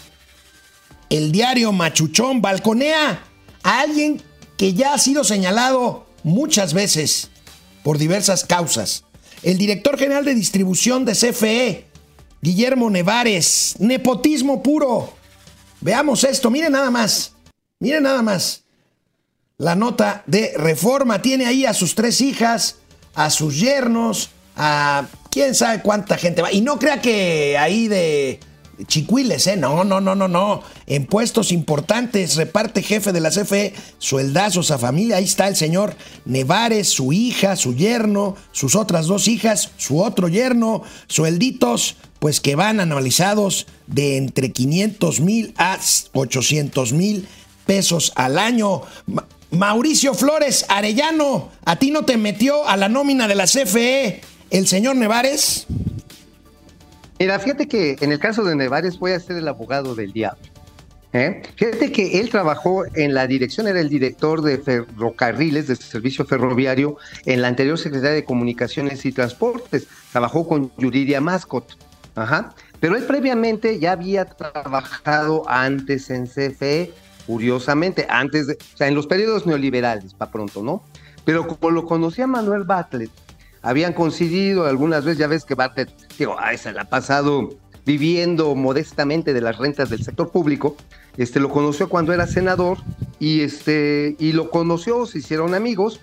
[1.09, 3.23] El diario Machuchón balconea
[3.63, 4.21] a alguien
[4.57, 7.29] que ya ha sido señalado muchas veces
[7.83, 9.05] por diversas causas.
[9.43, 11.87] El director general de distribución de CFE,
[12.41, 15.13] Guillermo Nevares, nepotismo puro.
[15.79, 17.33] Veamos esto, miren nada más,
[17.79, 18.63] miren nada más.
[19.57, 22.75] La nota de reforma tiene ahí a sus tres hijas,
[23.15, 26.51] a sus yernos, a quién sabe cuánta gente va.
[26.51, 28.39] Y no crea que ahí de
[28.87, 29.57] chicuiles, ¿eh?
[29.57, 30.63] No, no, no, no, no.
[30.87, 35.17] En puestos importantes, reparte jefe de la CFE, sueldazos a familia.
[35.17, 40.27] Ahí está el señor Nevares, su hija, su yerno, sus otras dos hijas, su otro
[40.27, 45.77] yerno, suelditos, pues que van analizados de entre 500 mil a
[46.13, 47.27] 800 mil
[47.65, 48.83] pesos al año.
[49.51, 54.67] Mauricio Flores Arellano, ¿a ti no te metió a la nómina de la CFE el
[54.67, 55.65] señor Nevares?
[57.19, 60.41] Mira, fíjate que en el caso de Nevares voy a ser el abogado del diablo.
[61.13, 61.41] ¿eh?
[61.55, 66.97] Fíjate que él trabajó en la dirección, era el director de ferrocarriles, de servicio ferroviario,
[67.25, 69.87] en la anterior Secretaría de Comunicaciones y Transportes.
[70.11, 71.77] Trabajó con Yuridia Mascot.
[72.15, 72.53] Ajá.
[72.79, 76.91] Pero él previamente ya había trabajado antes en CFE,
[77.27, 80.83] curiosamente, antes de, o sea, en los periodos neoliberales, para pronto, ¿no?
[81.23, 83.11] Pero como lo conocía Manuel Bartlett,
[83.61, 87.49] habían coincidido algunas veces, ya ves que Bartlett, digo, ay, se la ha pasado
[87.85, 90.75] viviendo modestamente de las rentas del sector público,
[91.17, 92.77] este, lo conoció cuando era senador
[93.19, 95.99] y, este, y lo conoció, se hicieron amigos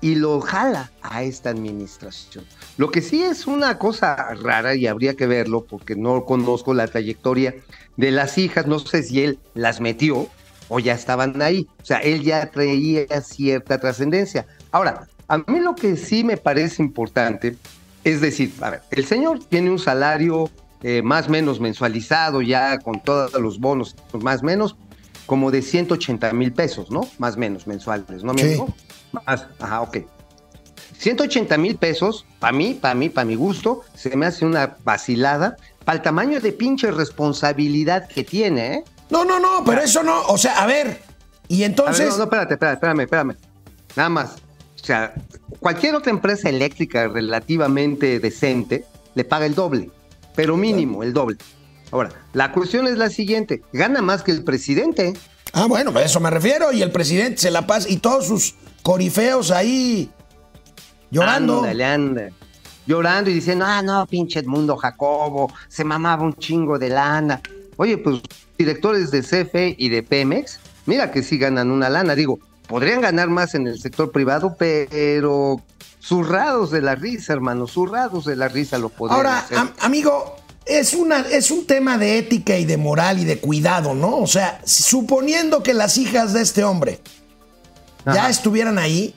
[0.00, 2.44] y lo jala a esta administración.
[2.78, 6.86] Lo que sí es una cosa rara y habría que verlo porque no conozco la
[6.86, 7.54] trayectoria
[7.96, 10.28] de las hijas, no sé si él las metió
[10.68, 14.46] o ya estaban ahí, o sea, él ya traía cierta trascendencia.
[14.70, 17.56] Ahora, a mí lo que sí me parece importante
[18.02, 20.50] es decir, a ver, el señor tiene un salario
[20.82, 24.76] eh, más o menos mensualizado ya con todos los bonos, más o menos
[25.26, 27.02] como de 180 mil pesos, ¿no?
[27.18, 28.74] Más o menos mensuales, ¿no, amigo?
[28.76, 29.18] Sí.
[29.24, 29.98] Más, ajá, ok.
[30.98, 35.56] 180 mil pesos, para mí, para mí, para mi gusto, se me hace una vacilada
[35.84, 38.84] para el tamaño de pinche responsabilidad que tiene, ¿eh?
[39.10, 41.02] No, no, no, pero eso no, o sea, a ver,
[41.46, 42.10] y entonces...
[42.10, 43.36] no, no, espérate, espérate, espérame, espérame.
[43.96, 44.36] Nada más,
[44.80, 45.14] o sea,
[45.58, 49.90] cualquier otra empresa eléctrica relativamente decente le paga el doble,
[50.34, 51.36] pero mínimo el doble.
[51.90, 55.12] Ahora, la cuestión es la siguiente, gana más que el presidente.
[55.52, 58.54] Ah, bueno, a eso me refiero, y el presidente se la pasa, y todos sus
[58.82, 60.10] corifeos ahí
[61.10, 61.58] llorando.
[61.58, 62.28] Ándale, anda.
[62.86, 67.40] Llorando y diciendo, ah, no, pinche Edmundo Jacobo, se mamaba un chingo de lana.
[67.76, 68.20] Oye, pues
[68.56, 72.14] directores de CFE y de Pemex, mira que sí ganan una lana.
[72.14, 72.38] Digo,
[72.70, 75.60] podrían ganar más en el sector privado, pero
[76.00, 79.44] zurrados de la risa, hermano, zurrados de la risa lo podrían Ahora,
[79.80, 84.18] amigo, es, una, es un tema de ética y de moral y de cuidado, ¿no?
[84.18, 87.00] O sea, suponiendo que las hijas de este hombre
[88.06, 89.16] ya estuvieran ahí,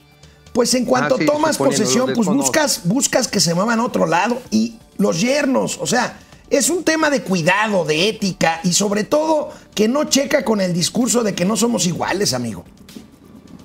[0.52, 4.08] pues en cuanto Ah, sí, tomas posesión, pues buscas, buscas que se muevan a otro
[4.08, 9.04] lado y los yernos, o sea, es un tema de cuidado, de ética y sobre
[9.04, 12.66] todo que no checa con el discurso de que no somos iguales, amigo.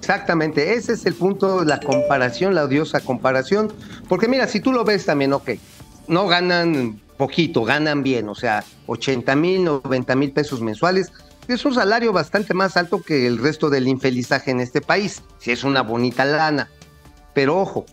[0.09, 3.71] Exactamente, ese es el punto, la comparación, la odiosa comparación.
[4.09, 5.51] Porque mira, si tú lo ves también, ok,
[6.07, 11.13] no ganan poquito, ganan bien, o sea, 80 mil, 90 mil pesos mensuales.
[11.47, 15.51] Es un salario bastante más alto que el resto del infelizaje en este país, si
[15.51, 16.71] es una bonita lana.
[17.35, 17.85] Pero ojo,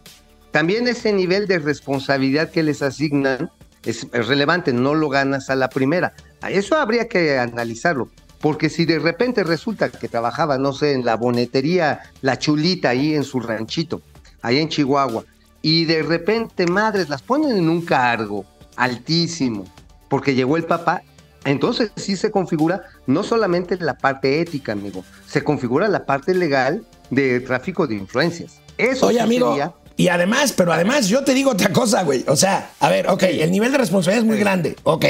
[0.52, 3.52] también ese nivel de responsabilidad que les asignan
[3.84, 6.14] es, relevante, no lo ganas a la primera.
[6.48, 8.10] Eso habría que analizarlo.
[8.42, 13.16] Porque si de repente resulta que trabajaba, no sé, en la bonetería La Chulita ahí
[13.16, 14.02] en su ranchito,
[14.42, 15.24] ahí en Chihuahua,
[15.62, 18.46] y de repente, madres, las ponen en un cargo
[18.76, 19.66] altísimo,
[20.10, 21.02] porque llegó el papá,
[21.44, 26.86] entonces sí se configura no solamente la parte ética, amigo, se configura la parte legal
[27.10, 28.60] de tráfico de influencias.
[28.78, 32.26] Eso Oye, sí amigo, sería- y además, pero además yo te digo otra cosa, güey.
[32.28, 35.06] O sea, a ver, ok, el nivel de responsabilidad es muy grande, ok.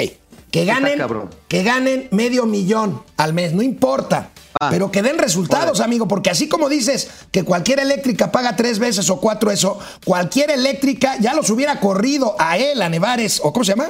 [0.52, 1.00] Que ganen,
[1.48, 4.30] que ganen medio millón al mes, no importa.
[4.62, 8.80] Ah, pero que den resultados, amigo, porque así como dices que cualquier eléctrica paga tres
[8.80, 13.52] veces o cuatro eso, cualquier eléctrica ya los hubiera corrido a él, a Nevares, o
[13.52, 13.90] ¿cómo se llama?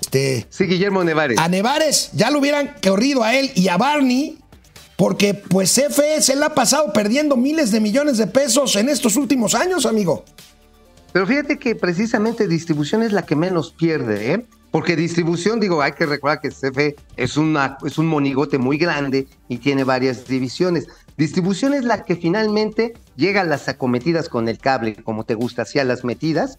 [0.00, 1.38] Este, Sí, Guillermo Nevares.
[1.38, 4.38] a Nevares ya lo hubieran corrido a él y a Barney,
[4.94, 9.16] porque pues CFE se le ha pasado perdiendo miles de millones de pesos en estos
[9.16, 10.24] últimos años, amigo.
[11.12, 14.46] Pero fíjate que precisamente distribución es la que menos pierde, ¿eh?
[14.70, 19.26] Porque distribución, digo, hay que recordar que CFE es, una, es un monigote muy grande
[19.48, 20.86] y tiene varias divisiones.
[21.16, 25.62] Distribución es la que finalmente llega a las acometidas con el cable, como te gusta,
[25.62, 26.58] hacia las metidas.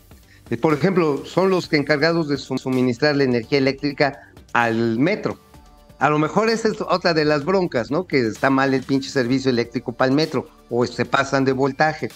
[0.50, 5.38] Eh, Por ejemplo, son los que encargados de su- suministrar la energía eléctrica al metro.
[6.00, 8.08] A lo mejor esa es otra de las broncas, ¿no?
[8.08, 12.10] Que está mal el pinche servicio eléctrico para el metro o se pasan de voltaje.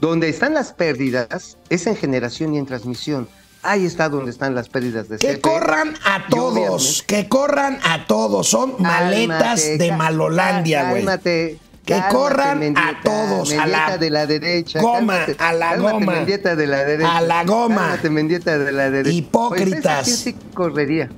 [0.00, 3.28] Donde están las pérdidas es en generación y en transmisión.
[3.66, 5.40] Ahí está donde están las pérdidas de Que CFE.
[5.40, 8.48] corran a todos, que corran a todos.
[8.48, 11.04] Son maletas de Malolandia, güey.
[11.04, 11.58] Cálmate.
[11.84, 14.80] Que cálmate, corran a todos, a la de la derecha.
[14.80, 16.12] goma, cálmate, a la goma.
[16.14, 17.16] Mendieta de la derecha.
[17.16, 17.96] A la goma.
[18.10, 19.14] Mendieta de la derecha.
[19.16, 20.04] Hipócritas.
[20.04, 21.08] Pues sí correría.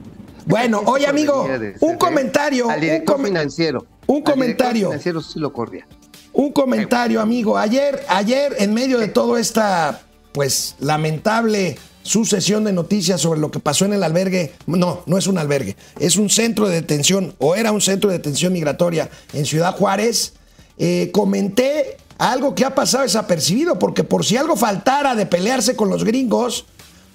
[0.45, 1.99] Bueno, oye, amigo, un CFE.
[1.99, 3.87] comentario, Al un come- financiero.
[4.07, 4.89] un Al comentario.
[4.89, 5.87] financiero sí lo corría.
[6.35, 7.57] Un comentario, amigo.
[7.57, 11.79] Ayer, ayer, en medio de toda esta, pues, lamentable
[12.09, 15.77] sucesión de noticias sobre lo que pasó en el albergue, no, no es un albergue,
[16.01, 20.33] es un centro de detención, o era un centro de detención migratoria en Ciudad Juárez,
[20.79, 25.91] eh, comenté algo que ha pasado desapercibido, porque por si algo faltara de pelearse con
[25.91, 26.65] los gringos,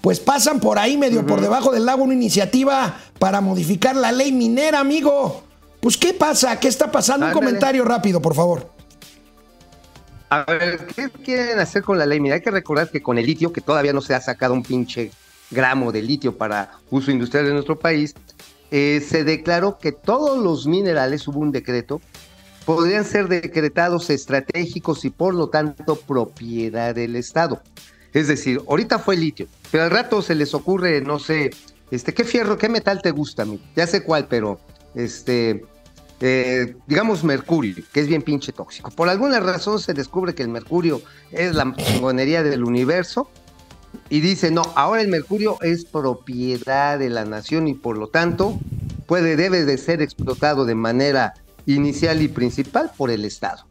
[0.02, 4.32] pues pasan por ahí medio por debajo del lago una iniciativa para modificar la ley
[4.32, 5.44] minera, amigo.
[5.80, 6.60] Pues, ¿qué pasa?
[6.60, 7.26] ¿Qué está pasando?
[7.26, 8.70] Un comentario rápido, por favor.
[10.34, 12.20] A ver, ¿qué quieren hacer con la ley?
[12.20, 14.64] Mira, hay que recordar que con el litio, que todavía no se ha sacado un
[14.64, 15.12] pinche
[15.52, 18.16] gramo de litio para uso industrial en nuestro país,
[18.72, 22.02] eh, se declaró que todos los minerales, hubo un decreto,
[22.66, 27.62] podrían ser decretados estratégicos y por lo tanto propiedad del Estado.
[28.12, 31.52] Es decir, ahorita fue litio, pero al rato se les ocurre, no sé,
[31.92, 33.46] este, ¿qué fierro, qué metal te gusta?
[33.76, 34.60] Ya sé cuál, pero
[34.96, 35.64] este,
[36.26, 38.90] eh, digamos mercurio, que es bien pinche tóxico.
[38.92, 43.30] Por alguna razón se descubre que el mercurio es la chingonería del universo
[44.10, 48.58] y dice, no, ahora el mercurio es propiedad de la nación y por lo tanto
[49.06, 51.34] puede, debe de ser explotado de manera
[51.66, 53.66] inicial y principal por el Estado.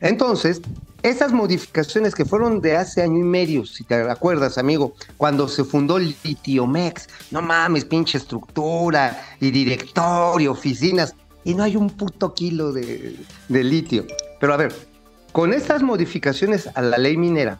[0.00, 0.60] Entonces,
[1.02, 5.64] esas modificaciones que fueron de hace año y medio, si te acuerdas, amigo, cuando se
[5.64, 11.14] fundó Litiomex, no mames, pinche estructura y directorio, oficinas,
[11.48, 13.16] y no hay un puto kilo de,
[13.48, 14.04] litio.
[14.38, 14.74] Pero a ver,
[15.32, 17.58] con estas modificaciones a la ley minera,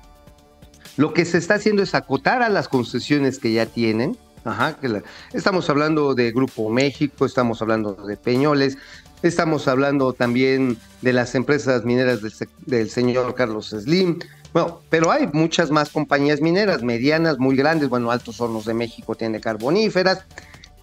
[0.99, 4.19] lo que se está haciendo es acotar a las concesiones que ya tienen.
[4.45, 8.77] Ajá, que estamos hablando de Grupo México, estamos hablando de Peñoles,
[9.23, 12.33] estamos hablando también de las empresas mineras del,
[12.67, 14.19] del señor Carlos Slim.
[14.53, 17.89] Bueno, pero hay muchas más compañías mineras, medianas, muy grandes.
[17.89, 20.27] Bueno, Altos Hornos de México tiene carboníferas,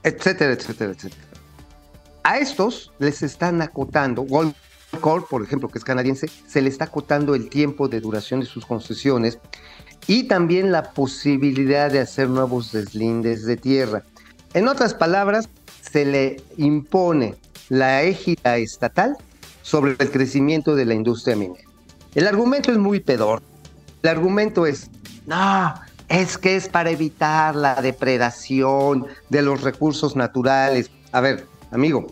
[0.01, 1.24] etcétera, etcétera, etcétera.
[2.27, 7.35] A estos les están acotando, Goldcorp, por ejemplo, que es canadiense, se le está acotando
[7.35, 9.37] el tiempo de duración de sus concesiones
[10.07, 14.01] y también la posibilidad de hacer nuevos deslindes de tierra.
[14.55, 15.49] En otras palabras,
[15.81, 17.35] se le impone
[17.69, 19.15] la égida estatal
[19.61, 21.69] sobre el crecimiento de la industria minera.
[22.15, 23.43] El argumento es muy pedor.
[24.01, 24.89] El argumento es,
[25.27, 25.75] no,
[26.09, 30.89] es que es para evitar la depredación de los recursos naturales.
[31.11, 32.07] A ver, amigo,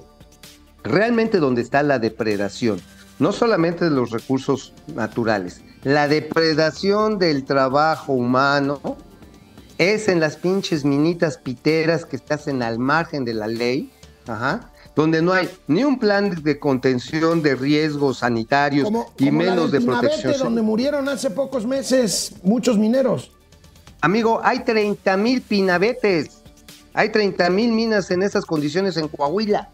[0.84, 2.82] realmente donde está la depredación,
[3.20, 8.98] no solamente de los recursos naturales, la depredación del trabajo humano
[9.78, 13.92] es en las pinches minitas piteras que se hacen al margen de la ley,
[14.28, 19.40] ajá, donde no hay ni un plan de contención de riesgos sanitarios Como, y como
[19.40, 20.38] menos de protección.
[20.38, 23.32] donde murieron hace pocos meses muchos mineros.
[24.02, 26.43] Amigo, hay 30 mil pinabetes,
[26.94, 29.70] hay 30 mil minas en esas condiciones en Coahuila.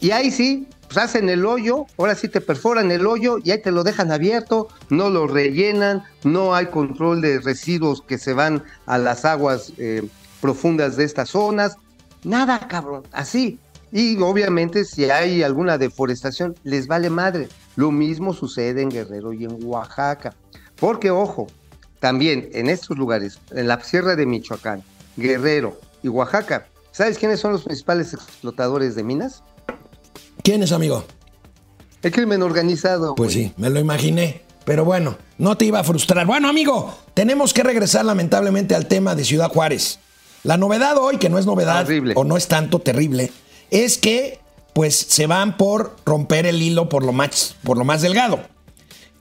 [0.00, 3.62] Y ahí sí, pues hacen el hoyo, ahora sí te perforan el hoyo y ahí
[3.62, 8.64] te lo dejan abierto, no lo rellenan, no hay control de residuos que se van
[8.86, 10.06] a las aguas eh,
[10.40, 11.76] profundas de estas zonas,
[12.24, 13.60] nada cabrón, así.
[13.92, 17.48] Y obviamente si hay alguna deforestación, les vale madre.
[17.76, 20.34] Lo mismo sucede en Guerrero y en Oaxaca.
[20.76, 21.46] Porque ojo,
[22.00, 24.82] también en estos lugares, en la sierra de Michoacán,
[25.16, 29.42] Guerrero y Oaxaca, ¿sabes quiénes son los principales explotadores de minas?
[30.42, 31.04] ¿Quién es, amigo?
[32.02, 33.14] El crimen organizado.
[33.14, 33.46] Pues güey.
[33.46, 34.42] sí, me lo imaginé.
[34.64, 36.26] Pero bueno, no te iba a frustrar.
[36.26, 39.98] Bueno, amigo, tenemos que regresar lamentablemente al tema de Ciudad Juárez.
[40.44, 42.14] La novedad hoy, que no es novedad Horrible.
[42.16, 43.32] o no es tanto terrible,
[43.70, 44.40] es que
[44.72, 48.40] pues se van por romper el hilo por lo más, por lo más delgado.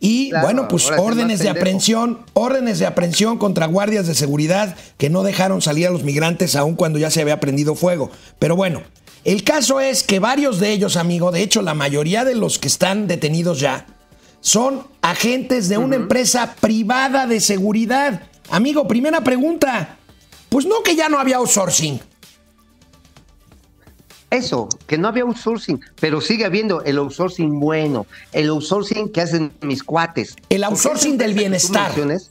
[0.03, 5.11] Y Claro, bueno, pues órdenes de aprehensión, órdenes de aprehensión contra guardias de seguridad que
[5.11, 8.09] no dejaron salir a los migrantes aun cuando ya se había prendido fuego.
[8.39, 8.81] Pero bueno,
[9.23, 12.67] el caso es que varios de ellos, amigo, de hecho la mayoría de los que
[12.67, 13.85] están detenidos ya,
[14.39, 18.23] son agentes de una empresa privada de seguridad.
[18.49, 19.99] Amigo, primera pregunta.
[20.49, 22.01] Pues no que ya no había outsourcing.
[24.32, 29.51] Eso, que no había outsourcing, pero sigue habiendo el outsourcing bueno, el outsourcing que hacen
[29.61, 30.38] mis cuates.
[30.47, 31.88] El outsourcing del bienestar.
[31.88, 32.29] mencionas,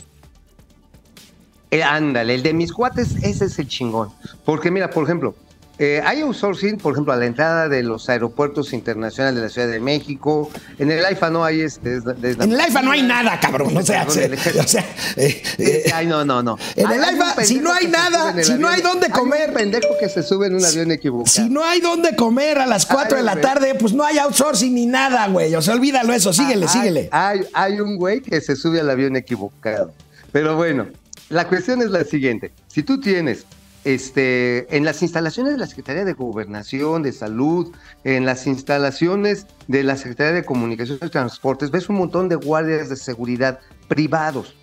[1.71, 4.09] eh, ándale, el de mis cuates, ese es el chingón.
[4.47, 5.35] Porque mira, por ejemplo,
[5.83, 9.67] eh, hay outsourcing, por ejemplo, a la entrada de los aeropuertos internacionales de la Ciudad
[9.69, 10.51] de México.
[10.79, 11.95] En el AIFA no hay este.
[11.97, 13.75] En el AIFA no hay nada, cabrón.
[13.77, 14.85] O sea, se- o sea,
[15.17, 16.59] eh, eh, Ay, no, no, no.
[16.77, 19.55] En el AIFA, si no hay nada, si no hay dónde un comer.
[19.55, 21.27] pendejo que se sube en un avión equivocado.
[21.35, 23.43] si no hay dónde comer a las 4 de la güey.
[23.43, 25.55] tarde, pues no hay outsourcing ni nada, güey.
[25.55, 26.33] O sea, olvídalo eso.
[26.35, 27.09] Síguele, Ah, síguele.
[27.11, 29.95] Hay, hay un güey que se sube al avión equivocado.
[30.31, 30.89] Pero bueno,
[31.31, 32.53] la cuestión es la siguiente.
[32.69, 33.47] Si tú tienes
[33.85, 37.73] este, en las instalaciones de la Secretaría de Gobernación, de Salud,
[38.05, 42.89] en las instalaciones de la Secretaría de Comunicaciones y Transportes, ves un montón de guardias
[42.89, 44.57] de seguridad privados.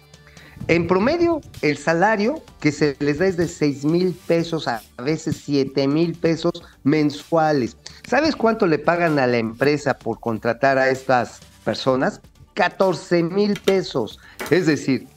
[0.67, 5.41] En promedio, el salario que se les da es de 6 mil pesos, a veces
[5.45, 7.77] 7 mil pesos mensuales.
[8.07, 12.21] ¿Sabes cuánto le pagan a la empresa por contratar a estas personas?
[12.55, 14.19] 14 mil pesos.
[14.49, 15.07] Es decir,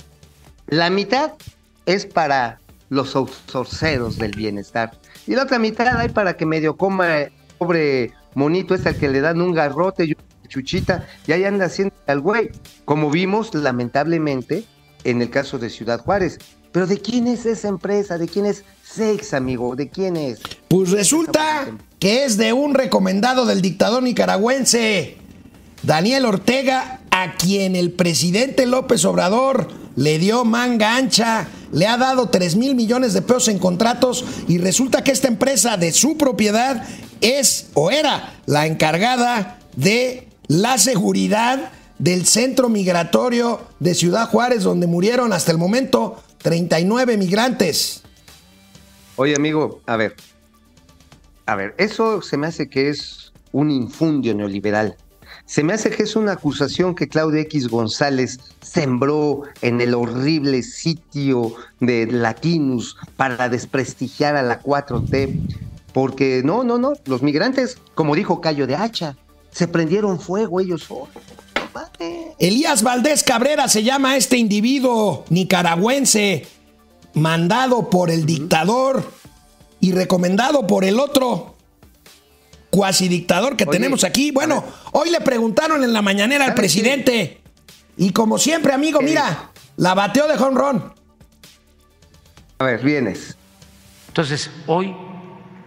[0.69, 1.33] la mitad
[1.87, 4.99] es para los outsourceros del bienestar.
[5.27, 9.09] Y la otra mitad hay para que medio coma el pobre monito es al que
[9.09, 12.51] le dan un garrote y una chuchita y ahí anda haciendo al güey.
[12.85, 14.65] Como vimos, lamentablemente,
[15.05, 16.39] en el caso de Ciudad Juárez.
[16.73, 18.19] Pero ¿de quién es esa empresa?
[18.19, 19.75] ¿De quién es Sex, amigo?
[19.75, 20.41] ¿De quién es?
[20.69, 21.67] Pues resulta
[21.99, 25.17] que es de un recomendado del dictador nicaragüense,
[25.83, 32.29] Daniel Ortega, a quien el presidente López Obrador le dio manga ancha, le ha dado
[32.29, 36.87] 3 mil millones de pesos en contratos y resulta que esta empresa de su propiedad
[37.21, 44.87] es o era la encargada de la seguridad del centro migratorio de Ciudad Juárez, donde
[44.87, 48.03] murieron hasta el momento 39 migrantes.
[49.17, 50.15] Oye, amigo, a ver.
[51.47, 54.97] A ver, eso se me hace que es un infundio neoliberal.
[55.47, 60.63] Se me hace que es una acusación que Claudia X González sembró en el horrible
[60.63, 65.39] sitio de Latinus para desprestigiar a la 4T.
[65.93, 69.17] Porque no, no, no, los migrantes, como dijo Cayo de Hacha,
[69.51, 71.09] se prendieron fuego ellos solos.
[71.73, 72.35] Vale.
[72.39, 76.47] Elías Valdés Cabrera se llama este individuo nicaragüense,
[77.15, 79.11] mandado por el dictador
[79.81, 81.50] y recomendado por el otro
[82.71, 84.31] cuasi dictador que Oye, tenemos aquí.
[84.31, 87.41] Bueno, hoy le preguntaron en la mañanera al ¿Sabes presidente
[87.97, 90.95] y como siempre, amigo, ¿Qué mira, la bateó de jonrón.
[92.59, 93.37] A ver, vienes.
[94.09, 94.95] Entonces, hoy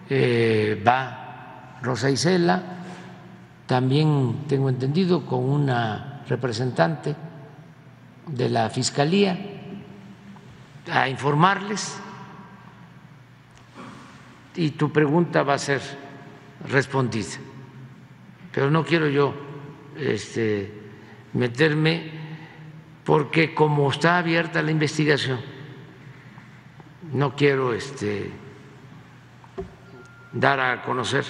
[0.09, 2.61] eh, va Rosa Isela,
[3.67, 7.15] también tengo entendido con una representante
[8.27, 9.37] de la Fiscalía
[10.91, 11.97] a informarles
[14.55, 15.81] y tu pregunta va a ser
[16.67, 17.37] respondida.
[18.51, 19.33] Pero no quiero yo
[19.97, 20.71] este,
[21.33, 22.11] meterme
[23.03, 25.39] porque como está abierta la investigación,
[27.11, 28.31] no quiero este,
[30.31, 31.25] dar a conocer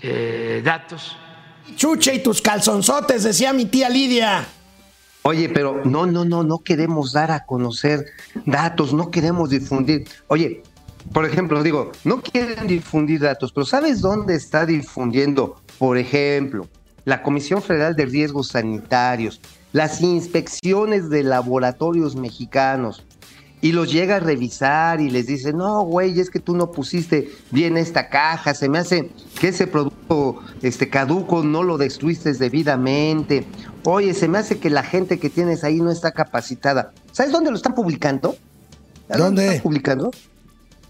[0.00, 1.16] eh, datos.
[1.76, 4.46] Chuche y tus calzonzotes, decía mi tía Lidia.
[5.22, 8.04] Oye, pero no, no, no, no queremos dar a conocer
[8.44, 10.06] datos, no queremos difundir.
[10.28, 10.62] Oye,
[11.12, 16.68] por ejemplo, digo, no quieren difundir datos, pero ¿sabes dónde está difundiendo, por ejemplo,
[17.04, 19.40] la Comisión Federal de Riesgos Sanitarios,
[19.72, 23.04] las inspecciones de laboratorios mexicanos?
[23.60, 27.30] Y los llega a revisar y les dice, no, güey, es que tú no pusiste
[27.50, 33.46] bien esta caja, se me hace que ese producto este, caduco no lo destruiste debidamente.
[33.84, 36.92] Oye, se me hace que la gente que tienes ahí no está capacitada.
[37.12, 38.36] ¿Sabes dónde lo están publicando?
[39.08, 39.46] ¿Sabes ¿Dónde?
[39.46, 40.10] lo están publicando?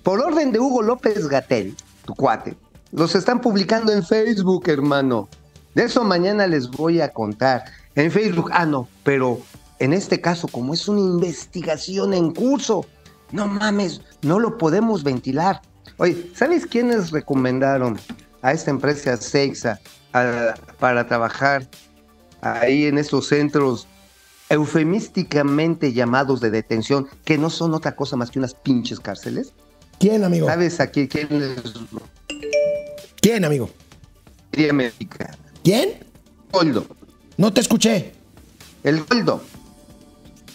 [0.05, 1.75] Por orden de Hugo López Gatel,
[2.05, 2.57] tu cuate,
[2.93, 5.29] los están publicando en Facebook, hermano.
[5.75, 7.65] De eso mañana les voy a contar.
[7.97, 9.41] En Facebook, ah, no, pero
[9.79, 12.87] en este caso, como es una investigación en curso,
[13.33, 15.63] no mames, no lo podemos ventilar.
[15.97, 17.99] Oye, ¿sabes quiénes recomendaron
[18.43, 19.81] a esta empresa Seixa
[20.13, 21.67] a- para trabajar
[22.43, 23.89] ahí en estos centros
[24.51, 29.53] eufemísticamente llamados de detención, que no son otra cosa más que unas pinches cárceles?
[29.99, 30.47] ¿Quién, amigo?
[30.47, 31.57] ¿Sabes aquí quién les
[33.21, 33.71] ¿Quién, amigo?
[34.73, 35.37] mexicana?
[35.63, 36.05] ¿Quién?
[36.53, 36.87] Goldo.
[37.37, 38.13] No te escuché.
[38.83, 39.43] El Goldo.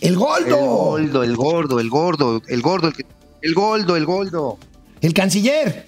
[0.01, 0.57] El El Goldo.
[0.57, 3.05] Goldo, el gordo, el gordo, el gordo, el, que-
[3.41, 4.57] el Goldo, el Goldo.
[5.01, 5.87] El canciller.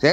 [0.00, 0.08] ¿Sí?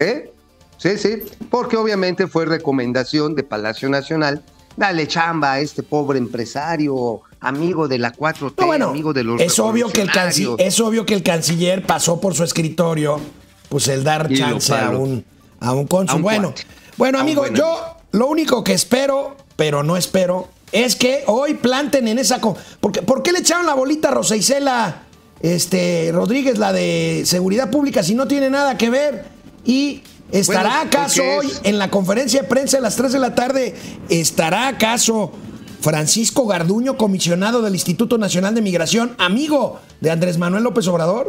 [0.00, 0.32] ¿Eh?
[0.78, 1.18] Sí, sí.
[1.50, 4.42] Porque obviamente fue recomendación de Palacio Nacional.
[4.76, 9.40] Dale chamba a este pobre empresario, amigo de la 4T, No, bueno, amigo de los
[9.40, 10.10] es obvio que el
[10.58, 13.20] es obvio que el canciller pasó por su escritorio,
[13.68, 15.24] pues el dar Y chance a un
[15.60, 16.22] a un cónsul.
[16.22, 16.66] Bueno, cuate.
[16.96, 22.18] bueno, amigo, yo lo único que espero, pero no espero, es que hoy planten en
[22.18, 22.40] esa
[22.80, 25.02] porque ¿por qué le echaron la bolita a Rosa Isela
[25.40, 29.26] este Rodríguez la de seguridad pública si no tiene nada que ver
[29.64, 33.34] y ¿Estará Bueno, acaso hoy en la conferencia de prensa a las 3 de la
[33.34, 33.74] tarde?
[34.10, 35.32] ¿Estará acaso
[35.80, 41.28] Francisco Garduño, comisionado del Instituto Nacional de Migración, amigo de Andrés Manuel López Obrador?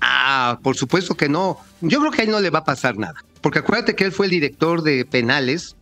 [0.00, 1.58] Ah, por supuesto que no.
[1.80, 3.24] Yo creo que a él no le va a pasar nada.
[3.40, 5.76] Porque acuérdate que él fue el director de penales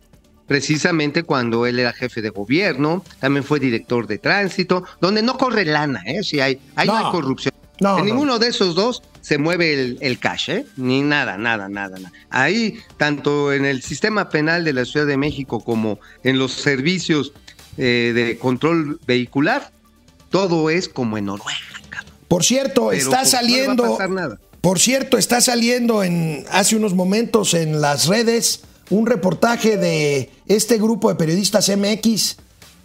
[0.47, 5.63] precisamente cuando él era jefe de gobierno, también fue director de tránsito, donde no corre
[5.63, 6.23] lana, ¿eh?
[6.23, 7.05] Si hay, ahí no, No.
[7.05, 7.53] hay corrupción.
[7.79, 8.03] No, en no.
[8.05, 10.65] ninguno de esos dos se mueve el, el cash, ¿eh?
[10.75, 12.11] Ni nada, nada, nada, nada.
[12.31, 17.31] Ahí, tanto en el sistema penal de la Ciudad de México como en los servicios
[17.79, 19.71] eh, de control vehicular,
[20.29, 21.59] todo es como en Noruega,
[21.89, 22.13] cabrón.
[22.27, 23.83] Por cierto, Pero, está pues, no va a saliendo.
[23.83, 24.39] pasar nada.
[24.61, 30.77] Por cierto, está saliendo en hace unos momentos en las redes un reportaje de este
[30.77, 32.37] grupo de periodistas MX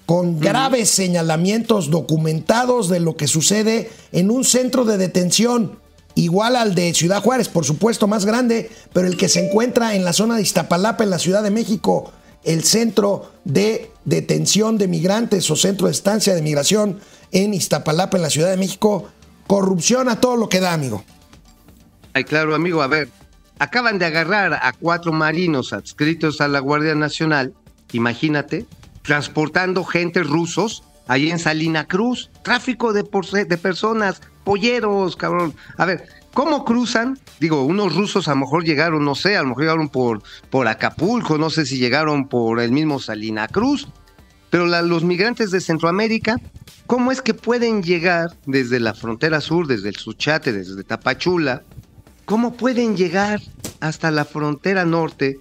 [0.06, 5.78] con graves señalamientos documentados de lo que sucede en un centro de detención
[6.14, 10.04] igual al de Ciudad Juárez, por supuesto más grande, pero el que se encuentra en
[10.04, 12.12] la zona de Iztapalapa en la Ciudad de México,
[12.44, 17.00] el centro de detención de migrantes o centro de estancia de migración
[17.32, 19.08] en Iztapalapa en la Ciudad de México,
[19.46, 21.04] corrupción a todo lo que da, amigo.
[22.12, 23.08] Ay, claro, amigo, a ver,
[23.58, 27.54] acaban de agarrar a cuatro marinos adscritos a la Guardia Nacional,
[27.92, 28.66] imagínate,
[29.02, 33.04] transportando gente rusos ahí en Salina Cruz, tráfico de,
[33.46, 35.54] de personas, polleros, cabrón.
[35.76, 37.18] A ver, ¿cómo cruzan?
[37.40, 40.68] Digo, unos rusos a lo mejor llegaron, no sé, a lo mejor llegaron por, por
[40.68, 43.88] Acapulco, no sé si llegaron por el mismo Salina Cruz,
[44.50, 46.36] pero los migrantes de Centroamérica,
[46.86, 51.62] ¿cómo es que pueden llegar desde la frontera sur, desde el Suchate, desde Tapachula?
[52.24, 53.40] ¿Cómo pueden llegar
[53.80, 55.40] hasta la frontera norte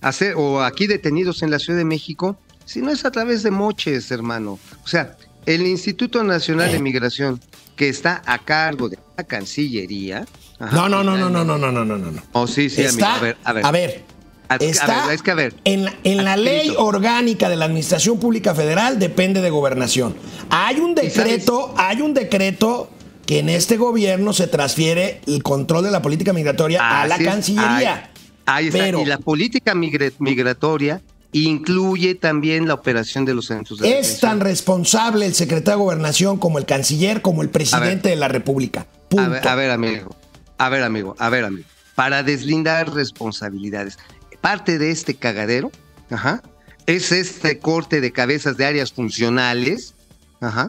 [0.00, 3.50] hacer, o aquí detenidos en la Ciudad de México si no es a través de
[3.50, 4.58] moches, hermano?
[4.84, 5.16] O sea,
[5.46, 7.40] el Instituto Nacional de Migración,
[7.76, 10.26] que está a cargo de la Cancillería.
[10.58, 12.22] ajá, No, no, no, no, no, no, no, no, no, no.
[12.32, 13.18] Oh, sí, sí, está, amigo.
[13.18, 13.64] A ver, a ver.
[13.66, 14.04] a ver,
[14.48, 15.54] A- ver, es que a ver.
[15.64, 20.14] en la, en la ley orgánica de la Administración Pública Federal depende de gobernación.
[20.50, 22.90] Hay un decreto, hay un decreto
[23.26, 27.24] que en este gobierno se transfiere el control de la política migratoria a la es,
[27.24, 28.10] Cancillería.
[28.44, 28.78] Ahí, ahí está.
[28.78, 31.00] Pero y la política migratoria
[31.32, 36.38] incluye también la operación de los centros de es tan responsable el secretario de Gobernación
[36.38, 38.86] como el canciller, como el presidente de la República.
[39.08, 39.24] Punto.
[39.24, 40.16] A ver, a ver, amigo.
[40.58, 41.16] A ver, amigo.
[41.18, 41.66] A ver, amigo.
[41.94, 43.98] Para deslindar responsabilidades.
[44.40, 45.70] Parte de este cagadero,
[46.10, 46.42] ajá,
[46.86, 49.94] es este corte de cabezas de áreas funcionales,
[50.40, 50.66] ajá,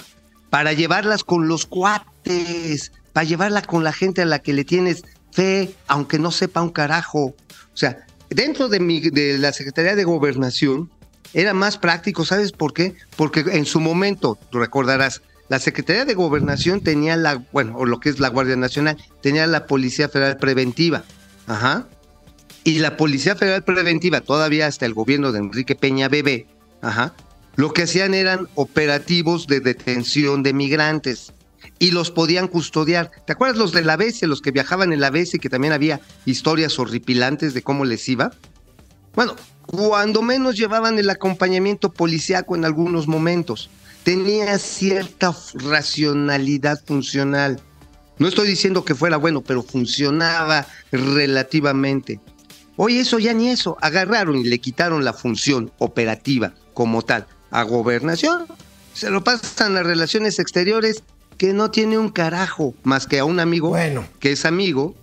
[0.49, 5.03] para llevarlas con los cuates, para llevarla con la gente a la que le tienes
[5.31, 7.35] fe, aunque no sepa un carajo.
[7.73, 10.89] O sea, dentro de, mi, de la Secretaría de Gobernación
[11.33, 12.95] era más práctico, ¿sabes por qué?
[13.15, 17.99] Porque en su momento, tú recordarás, la Secretaría de Gobernación tenía la, bueno, o lo
[17.99, 21.03] que es la Guardia Nacional, tenía la Policía Federal Preventiva.
[21.47, 21.87] Ajá.
[22.63, 26.47] Y la Policía Federal Preventiva, todavía hasta el gobierno de Enrique Peña Bebé,
[26.81, 27.13] ajá,
[27.55, 31.33] lo que hacían eran operativos de detención de migrantes.
[31.83, 33.11] Y los podían custodiar.
[33.27, 35.99] ¿Te acuerdas los de la BS, los que viajaban en la BS, que también había
[36.25, 38.31] historias horripilantes de cómo les iba?
[39.15, 43.69] Bueno, cuando menos llevaban el acompañamiento policiaco en algunos momentos.
[44.05, 47.59] Tenía cierta racionalidad funcional.
[48.17, 52.21] No estoy diciendo que fuera bueno, pero funcionaba relativamente.
[52.77, 53.75] Hoy eso ya ni eso.
[53.81, 58.45] Agarraron y le quitaron la función operativa como tal a gobernación.
[58.93, 61.03] Se lo pasan a relaciones exteriores
[61.43, 64.05] que no tiene un carajo más que a un amigo Bueno.
[64.21, 64.95] que es amigo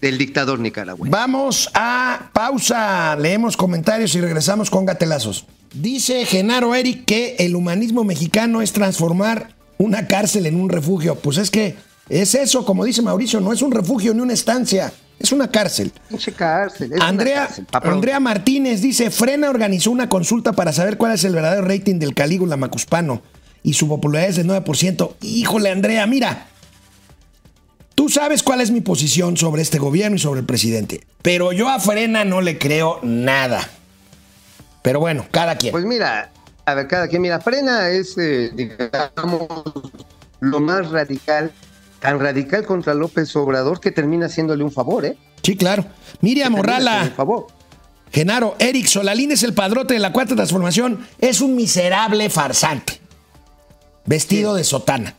[0.00, 1.16] del dictador nicaragüense.
[1.16, 5.46] Vamos a pausa, leemos comentarios y regresamos con gatelazos.
[5.72, 11.14] Dice Genaro Eric que el humanismo mexicano es transformar una cárcel en un refugio.
[11.14, 11.76] Pues es que
[12.08, 15.92] es eso, como dice Mauricio, no es un refugio ni una estancia, es una cárcel.
[16.36, 17.66] Cárcel, es una Andrea, cárcel.
[17.70, 22.12] Andrea Martínez dice, Frena organizó una consulta para saber cuál es el verdadero rating del
[22.12, 23.22] Calígula Macuspano
[23.66, 25.16] y su popularidad es del 9%.
[25.22, 26.46] Híjole, Andrea, mira,
[27.96, 31.68] tú sabes cuál es mi posición sobre este gobierno y sobre el presidente, pero yo
[31.68, 33.68] a Frena no le creo nada.
[34.82, 35.72] Pero bueno, cada quien.
[35.72, 36.30] Pues mira,
[36.64, 39.48] a ver, cada quien, mira, Frena es, eh, digamos,
[40.38, 41.50] lo más radical,
[41.98, 45.16] tan radical contra López Obrador que termina haciéndole un favor, ¿eh?
[45.42, 45.84] sí, claro.
[46.20, 47.46] Miriam Morrala, Un favor.
[48.12, 53.00] Genaro, Eric Solalín es el padrote de la cuarta transformación, es un miserable farsante,
[54.06, 55.14] vestido de sotana.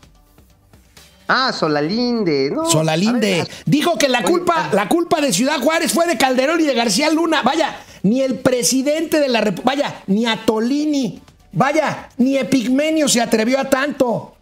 [1.29, 2.69] Ah, Solalinde, ¿no?
[2.69, 6.63] Solalinde ver, dijo que la culpa, la culpa de Ciudad Juárez fue de Calderón y
[6.63, 7.41] de García Luna.
[7.41, 11.21] Vaya, ni el presidente de la República, vaya, ni Atolini,
[11.51, 14.35] vaya, ni Epigmenio se atrevió a tanto.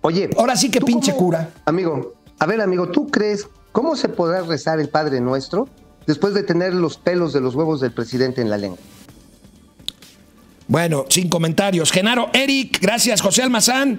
[0.00, 1.50] Oye, Ahora sí que ¿tú pinche cómo- cura.
[1.66, 5.68] Amigo, a ver, amigo, ¿tú crees cómo se podrá rezar el Padre Nuestro
[6.06, 8.78] después de tener los pelos de los huevos del presidente en la lengua?
[10.72, 11.92] Bueno, sin comentarios.
[11.92, 13.98] Genaro, Eric, gracias, José Almazán.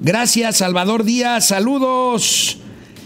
[0.00, 1.44] Gracias, Salvador Díaz.
[1.48, 2.56] Saludos.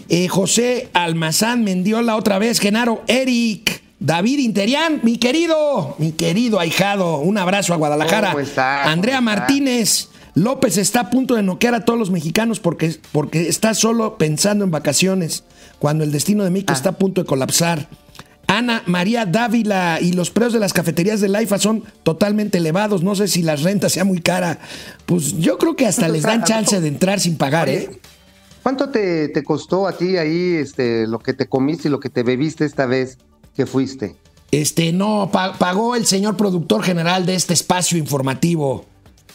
[0.07, 2.61] Eh, José Almazán Mendiola otra vez.
[2.61, 3.81] Genaro, Eric.
[3.99, 7.17] David Interián, mi querido, mi querido ahijado.
[7.17, 8.33] Un abrazo a Guadalajara.
[8.85, 9.19] Andrea.
[9.19, 10.07] Martínez.
[10.33, 14.63] López está a punto de noquear a todos los mexicanos porque, porque está solo pensando
[14.63, 15.43] en vacaciones,
[15.79, 16.51] cuando el destino de Ah.
[16.51, 17.89] México está a punto de colapsar.
[18.51, 23.01] Ana María Dávila y los precios de las cafeterías del IFA son totalmente elevados.
[23.03, 24.59] No sé si las rentas sea muy cara.
[25.05, 27.89] Pues yo creo que hasta les dan chance de entrar sin pagar, ¿eh?
[28.63, 32.09] ¿Cuánto te, te costó a ti ahí este, lo que te comiste y lo que
[32.09, 33.17] te bebiste esta vez
[33.55, 34.15] que fuiste?
[34.51, 38.85] Este, no, pa- pagó el señor productor general de este espacio informativo.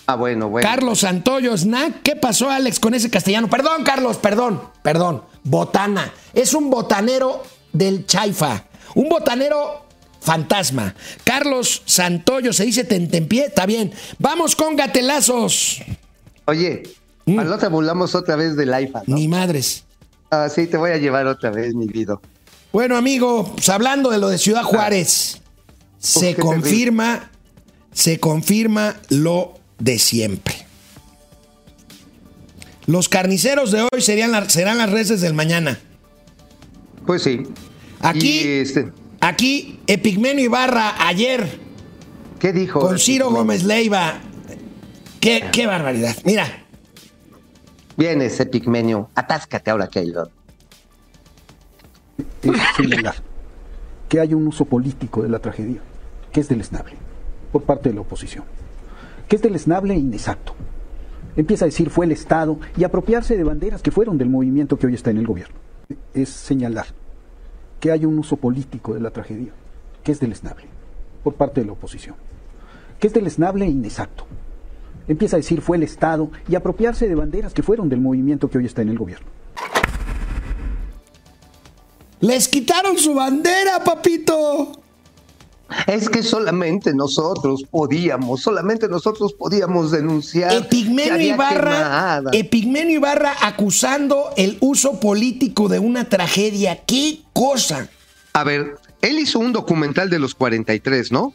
[0.07, 0.69] Ah, bueno, bueno.
[0.69, 3.49] Carlos Santoyo, Snack, ¿qué pasó, Alex, con ese castellano?
[3.49, 5.23] Perdón, Carlos, perdón, perdón.
[5.43, 6.13] Botana.
[6.35, 7.43] Es un botanero
[7.73, 8.65] del Chaifa.
[8.95, 9.85] Un botanero
[10.21, 10.95] fantasma.
[11.25, 13.93] Carlos Santoyo, se dice tentempié, está bien.
[14.19, 15.81] Vamos con gatelazos.
[16.47, 16.83] Oye,
[17.27, 17.39] Mm.
[17.41, 19.17] al otro volamos otra vez del IFA, ¿no?
[19.17, 19.85] Ni madres.
[20.31, 22.19] Ah, sí, te voy a llevar otra vez, mi vida.
[22.73, 25.41] Bueno, amigo, pues hablando de lo de Ciudad Juárez,
[25.99, 27.31] se confirma,
[27.93, 30.55] se confirma lo de siempre.
[32.87, 35.79] Los carniceros de hoy serían la- serán las reses del mañana.
[37.07, 37.43] Pues sí.
[38.09, 41.59] Aquí, Y, este, aquí, Epigmenio Ibarra, ayer,
[42.39, 42.81] ¿Qué dijo?
[42.81, 44.21] con Ciro Gómez Leiva.
[45.21, 46.15] Qué, qué barbaridad.
[46.25, 46.47] Mira,
[47.97, 49.09] Viene ese pigmenio.
[49.15, 50.31] Atáscate ahora, Keylor.
[52.43, 53.15] es señalar
[54.09, 55.81] que hay un uso político de la tragedia,
[56.31, 56.95] que es deleznable,
[57.51, 58.45] por parte de la oposición,
[59.29, 60.55] que es deleznable e inexacto.
[61.37, 64.87] Empieza a decir fue el Estado y apropiarse de banderas que fueron del movimiento que
[64.87, 65.57] hoy está en el gobierno.
[66.15, 66.87] Es señalar
[67.81, 69.53] que hay un uso político de la tragedia,
[70.03, 70.67] que es deleznable,
[71.23, 72.17] por parte de la oposición,
[72.99, 74.27] que es deleznable e inexacto.
[75.09, 78.59] Empieza a decir fue el Estado y apropiarse de banderas que fueron del movimiento que
[78.59, 79.27] hoy está en el gobierno.
[82.21, 84.73] les quitaron su bandera, papito.
[85.87, 90.53] Es que solamente nosotros podíamos, solamente nosotros podíamos denunciar.
[90.53, 92.21] Epigmenio Ibarra.
[92.33, 96.83] Epigmenio Ibarra acusando el uso político de una tragedia.
[96.87, 97.89] ¡Qué cosa!
[98.33, 101.33] A ver, él hizo un documental de los 43, ¿no?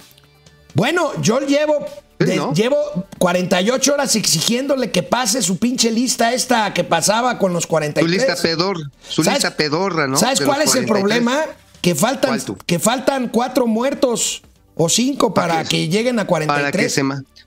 [0.73, 1.85] Bueno, yo llevo,
[2.19, 2.53] Sí, de- ¿no?
[2.53, 2.77] llevo
[3.17, 8.09] 48 horas exigiéndole que pase su pinche lista esta que pasaba con los Su 43.
[8.27, 8.77] lista pedor,
[9.07, 10.15] su ¿Sabes- lista pedorra, ¿no?
[10.17, 11.01] ¿Sabes De cuál es el 43.
[11.21, 11.45] problema?
[11.81, 14.43] Que faltan, que faltan cuatro muertos
[14.75, 16.71] o cinco para que lleguen a 43.
[16.71, 17.03] Para que se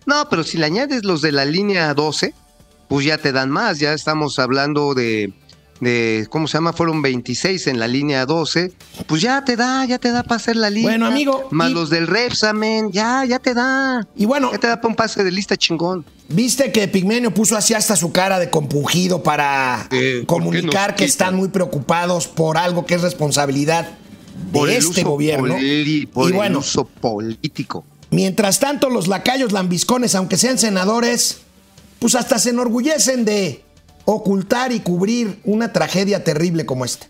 [0.07, 2.35] No, pero si le añades los de la línea 12,
[2.89, 3.78] pues ya te dan más.
[3.78, 5.32] Ya estamos hablando de,
[5.80, 6.72] de ¿cómo se llama?
[6.72, 8.72] Fueron 26 en la línea 12.
[9.07, 10.91] Pues ya te da, ya te da para hacer la lista.
[10.91, 14.07] Bueno, amigo, Más y- los del Repsamen, ya, ya te da.
[14.16, 16.05] Y bueno, Ya te da para un pase de lista chingón.
[16.28, 20.97] Viste que Pigmenio puso así hasta su cara de compungido para Eh, ¿por qué comunicar
[20.97, 23.99] que están muy preocupados por algo que es responsabilidad
[24.53, 25.59] Por de el este gobierno.
[25.59, 27.85] y el bueno, uso político.
[28.11, 31.39] mientras tanto los lacayos lambiscones, aunque sean senadores,
[31.99, 33.62] pues hasta se enorgullecen de
[34.05, 37.07] ocultar y cubrir una tragedia terrible como esta.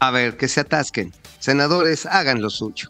[0.00, 1.12] A ver, que se atasquen.
[1.38, 2.88] Senadores, hagan lo suyo.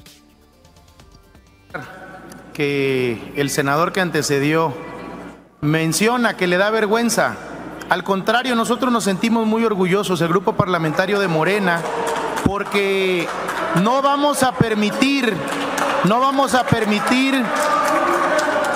[2.52, 4.74] que el senador que antecedió
[5.60, 7.36] menciona que le da vergüenza.
[7.88, 11.82] Al contrario, nosotros nos sentimos muy orgullosos, el grupo parlamentario de Morena,
[12.48, 13.28] porque
[13.82, 15.36] no vamos a permitir,
[16.04, 17.44] no vamos a permitir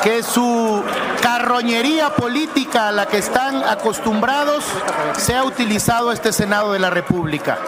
[0.02, 0.84] que su
[1.22, 4.62] carroñería política a la que están acostumbrados
[5.16, 7.58] sea utilizado este Senado de la República.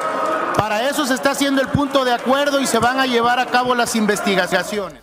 [0.58, 3.46] Para eso se está haciendo el punto de acuerdo y se van a llevar a
[3.46, 5.00] cabo las investigaciones.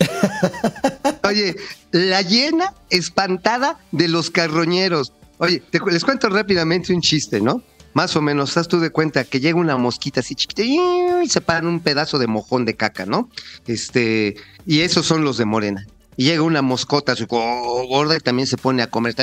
[1.22, 1.54] Oye,
[1.92, 5.12] la llena espantada de los carroñeros.
[5.38, 7.62] Oye, te les cuento rápidamente un chiste, ¿no?
[7.98, 11.40] Más o menos, estás tú de cuenta que llega una mosquita así chiquita y se
[11.40, 13.28] paran un pedazo de mojón de caca, ¿no?
[13.66, 15.84] Este, y esos son los de Morena.
[16.16, 19.16] Y llega una moscota así, go- gorda y también se pone a comer.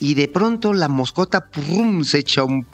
[0.00, 2.02] Y de pronto la moscota ¡prum!
[2.04, 2.66] se echa un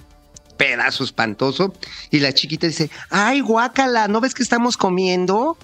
[0.56, 1.74] pedazo espantoso
[2.12, 5.58] y la chiquita dice, ay, guácala, ¿no ves que estamos comiendo?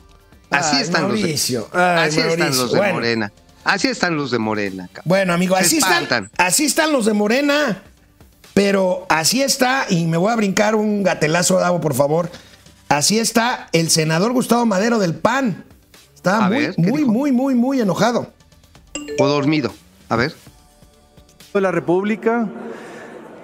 [0.50, 2.94] Así Ay, están Mauricio, los de, ay, así están los de bueno.
[2.94, 3.32] Morena.
[3.62, 4.88] Así están los de Morena.
[4.88, 5.02] cabrón.
[5.04, 7.84] Bueno, amigo, así están, así están los de Morena,
[8.56, 12.30] pero así está, y me voy a brincar un gatelazo, Davo, por favor.
[12.88, 15.62] Así está el senador Gustavo Madero del PAN.
[16.14, 18.32] Está A muy, ver, ¿qué muy, muy, muy, muy enojado.
[19.18, 19.74] O dormido.
[20.08, 20.32] A ver.
[21.52, 22.48] de la República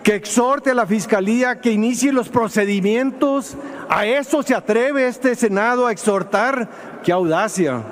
[0.02, 3.54] que exhorte a la Fiscalía que inicie los procedimientos.
[3.90, 6.70] A eso se atreve este Senado a exhortar.
[7.04, 7.82] ¡Qué audacia!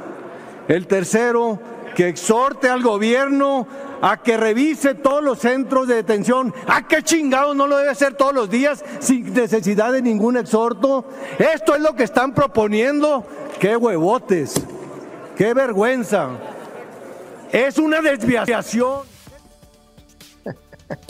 [0.69, 1.61] El tercero,
[1.95, 3.67] que exhorte al gobierno
[4.03, 6.55] a que revise todos los centros de detención.
[6.67, 11.05] ¿A qué chingado no lo debe hacer todos los días sin necesidad de ningún exhorto?
[11.39, 13.27] Esto es lo que están proponiendo.
[13.59, 14.55] ¡Qué huevotes!
[15.37, 16.31] ¡Qué vergüenza!
[17.53, 19.01] Es una desviación.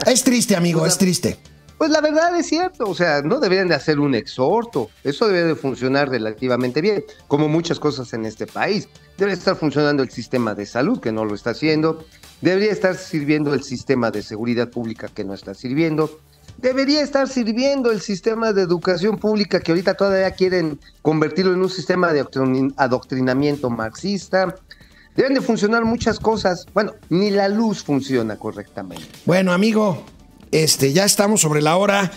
[0.07, 1.39] Es triste, amigo, es triste.
[1.81, 5.45] Pues la verdad es cierto, o sea, no deberían de hacer un exhorto, eso debe
[5.45, 8.87] de funcionar relativamente bien, como muchas cosas en este país.
[9.16, 12.05] Debe estar funcionando el sistema de salud, que no lo está haciendo,
[12.43, 16.20] debería estar sirviendo el sistema de seguridad pública, que no está sirviendo,
[16.59, 21.70] debería estar sirviendo el sistema de educación pública, que ahorita todavía quieren convertirlo en un
[21.70, 24.55] sistema de adoctrin- adoctrinamiento marxista.
[25.16, 26.66] Deben de funcionar muchas cosas.
[26.74, 29.07] Bueno, ni la luz funciona correctamente.
[29.24, 30.05] Bueno, amigo,
[30.53, 32.11] este, ya estamos sobre la hora.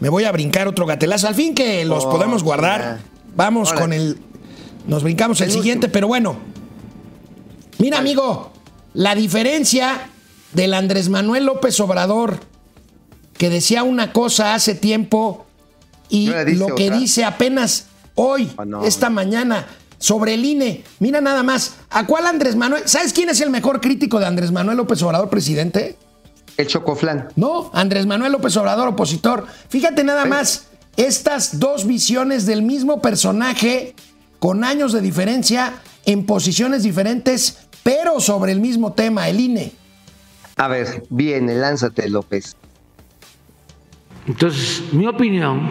[0.00, 1.28] Me voy a brincar otro gatelazo.
[1.28, 2.44] Al fin que los Oh, podemos ya.
[2.44, 2.98] guardar.
[3.36, 4.18] Vamos con el.
[4.86, 5.92] Nos brincamos el El siguiente, último.
[5.92, 6.36] pero bueno.
[7.78, 8.52] Mira, amigo,
[8.92, 10.08] la diferencia
[10.52, 12.38] del Andrés Manuel López Obrador,
[13.36, 15.46] que decía una cosa hace tiempo
[16.08, 18.84] y ¿Y ahora dice lo que dice apenas hoy, Ah, no.
[18.84, 19.66] esta mañana,
[19.98, 20.84] sobre el INE.
[21.00, 22.82] Mira nada más, ¿a cuál Andrés Manuel?
[22.86, 25.96] ¿Sabes quién es el mejor crítico de Andrés Manuel López Obrador, presidente?
[26.56, 27.28] El chocoflán.
[27.36, 29.46] No, Andrés Manuel López Obrador, opositor.
[29.68, 33.94] Fíjate nada más, estas dos visiones del mismo personaje,
[34.38, 35.74] con años de diferencia,
[36.06, 39.72] en posiciones diferentes, pero sobre el mismo tema, el INE.
[40.56, 42.56] A ver, viene, lánzate, López.
[44.26, 45.68] Entonces, mi opinión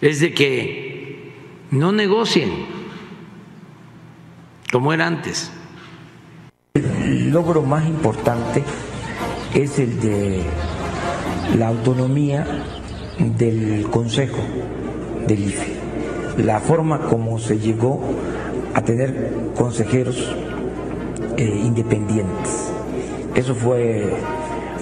[0.00, 1.32] es de que
[1.70, 2.83] no negocien
[4.74, 5.52] como era antes.
[6.74, 8.64] El logro más importante
[9.54, 10.42] es el de
[11.56, 12.44] la autonomía
[13.20, 14.40] del Consejo
[15.28, 15.76] del IFE,
[16.38, 18.00] la forma como se llegó
[18.74, 20.34] a tener consejeros
[21.36, 22.72] eh, independientes.
[23.36, 24.12] Eso fue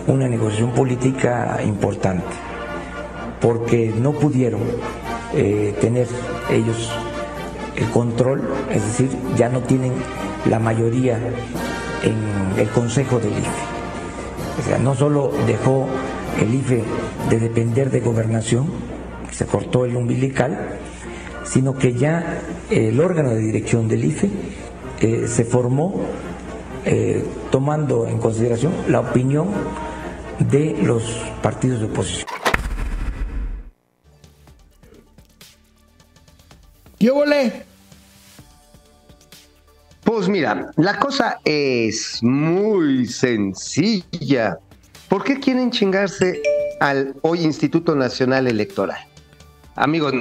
[0.06, 2.24] una negociación política importante,
[3.42, 4.62] porque no pudieron
[5.34, 6.08] eh, tener
[6.48, 6.90] ellos
[7.76, 9.92] el control, es decir, ya no tienen
[10.48, 11.18] la mayoría
[12.02, 13.72] en el Consejo del IFE.
[14.58, 15.86] O sea, no solo dejó
[16.40, 16.84] el IFE
[17.30, 18.66] de depender de gobernación,
[19.30, 20.78] se cortó el umbilical,
[21.44, 24.30] sino que ya el órgano de dirección del IFE
[25.00, 26.00] eh, se formó
[26.84, 29.48] eh, tomando en consideración la opinión
[30.38, 31.02] de los
[31.42, 32.31] partidos de oposición.
[37.02, 37.64] ¿Qué volé?
[40.04, 44.56] Pues mira, la cosa es muy sencilla.
[45.08, 46.40] ¿Por qué quieren chingarse
[46.78, 49.00] al hoy Instituto Nacional Electoral?
[49.74, 50.12] Amigo,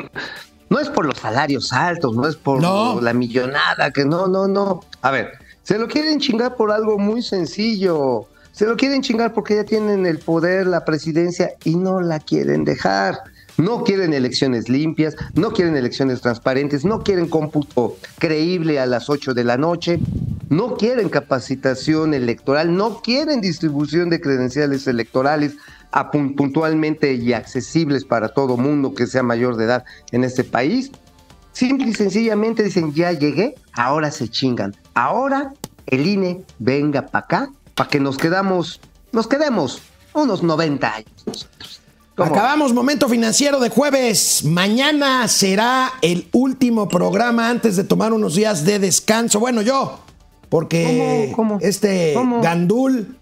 [0.72, 3.00] No es por los salarios altos, no es por No.
[3.00, 4.80] la millonada, que no, no, no.
[5.04, 8.26] A ver, se lo quieren chingar por algo muy sencillo.
[8.54, 12.64] Se lo quieren chingar porque ya tienen el poder, la presidencia y no la quieren
[12.66, 13.20] dejar.
[13.62, 19.36] No quieren elecciones limpias, no quieren elecciones transparentes, no quieren cómputo creíble a las 8
[19.36, 20.00] de la noche,
[20.50, 25.58] no quieren capacitación electoral, no quieren distribución de credenciales electorales
[26.36, 30.90] puntualmente y accesibles para todo mundo que sea mayor de edad en este país.
[31.52, 34.76] Simple y sencillamente dicen, ya llegué, ahora se chingan.
[34.96, 35.54] Ahora
[35.86, 38.82] el INE venga para acá, para que nos quedamos,
[39.12, 39.84] nos quedemos
[40.16, 41.48] unos 90 años.
[42.16, 42.30] ¿Cómo?
[42.32, 44.44] Acabamos momento financiero de jueves.
[44.44, 49.40] Mañana será el último programa antes de tomar unos días de descanso.
[49.40, 50.00] Bueno, yo,
[50.50, 51.56] porque ¿Cómo?
[51.56, 51.60] ¿Cómo?
[51.62, 52.42] este ¿Cómo?
[52.42, 53.18] Gandul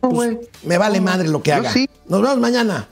[0.00, 0.38] ¿Cómo, güey?
[0.64, 1.72] me vale madre lo que haga.
[1.72, 1.88] sí.
[2.08, 2.88] Nos vemos mañana.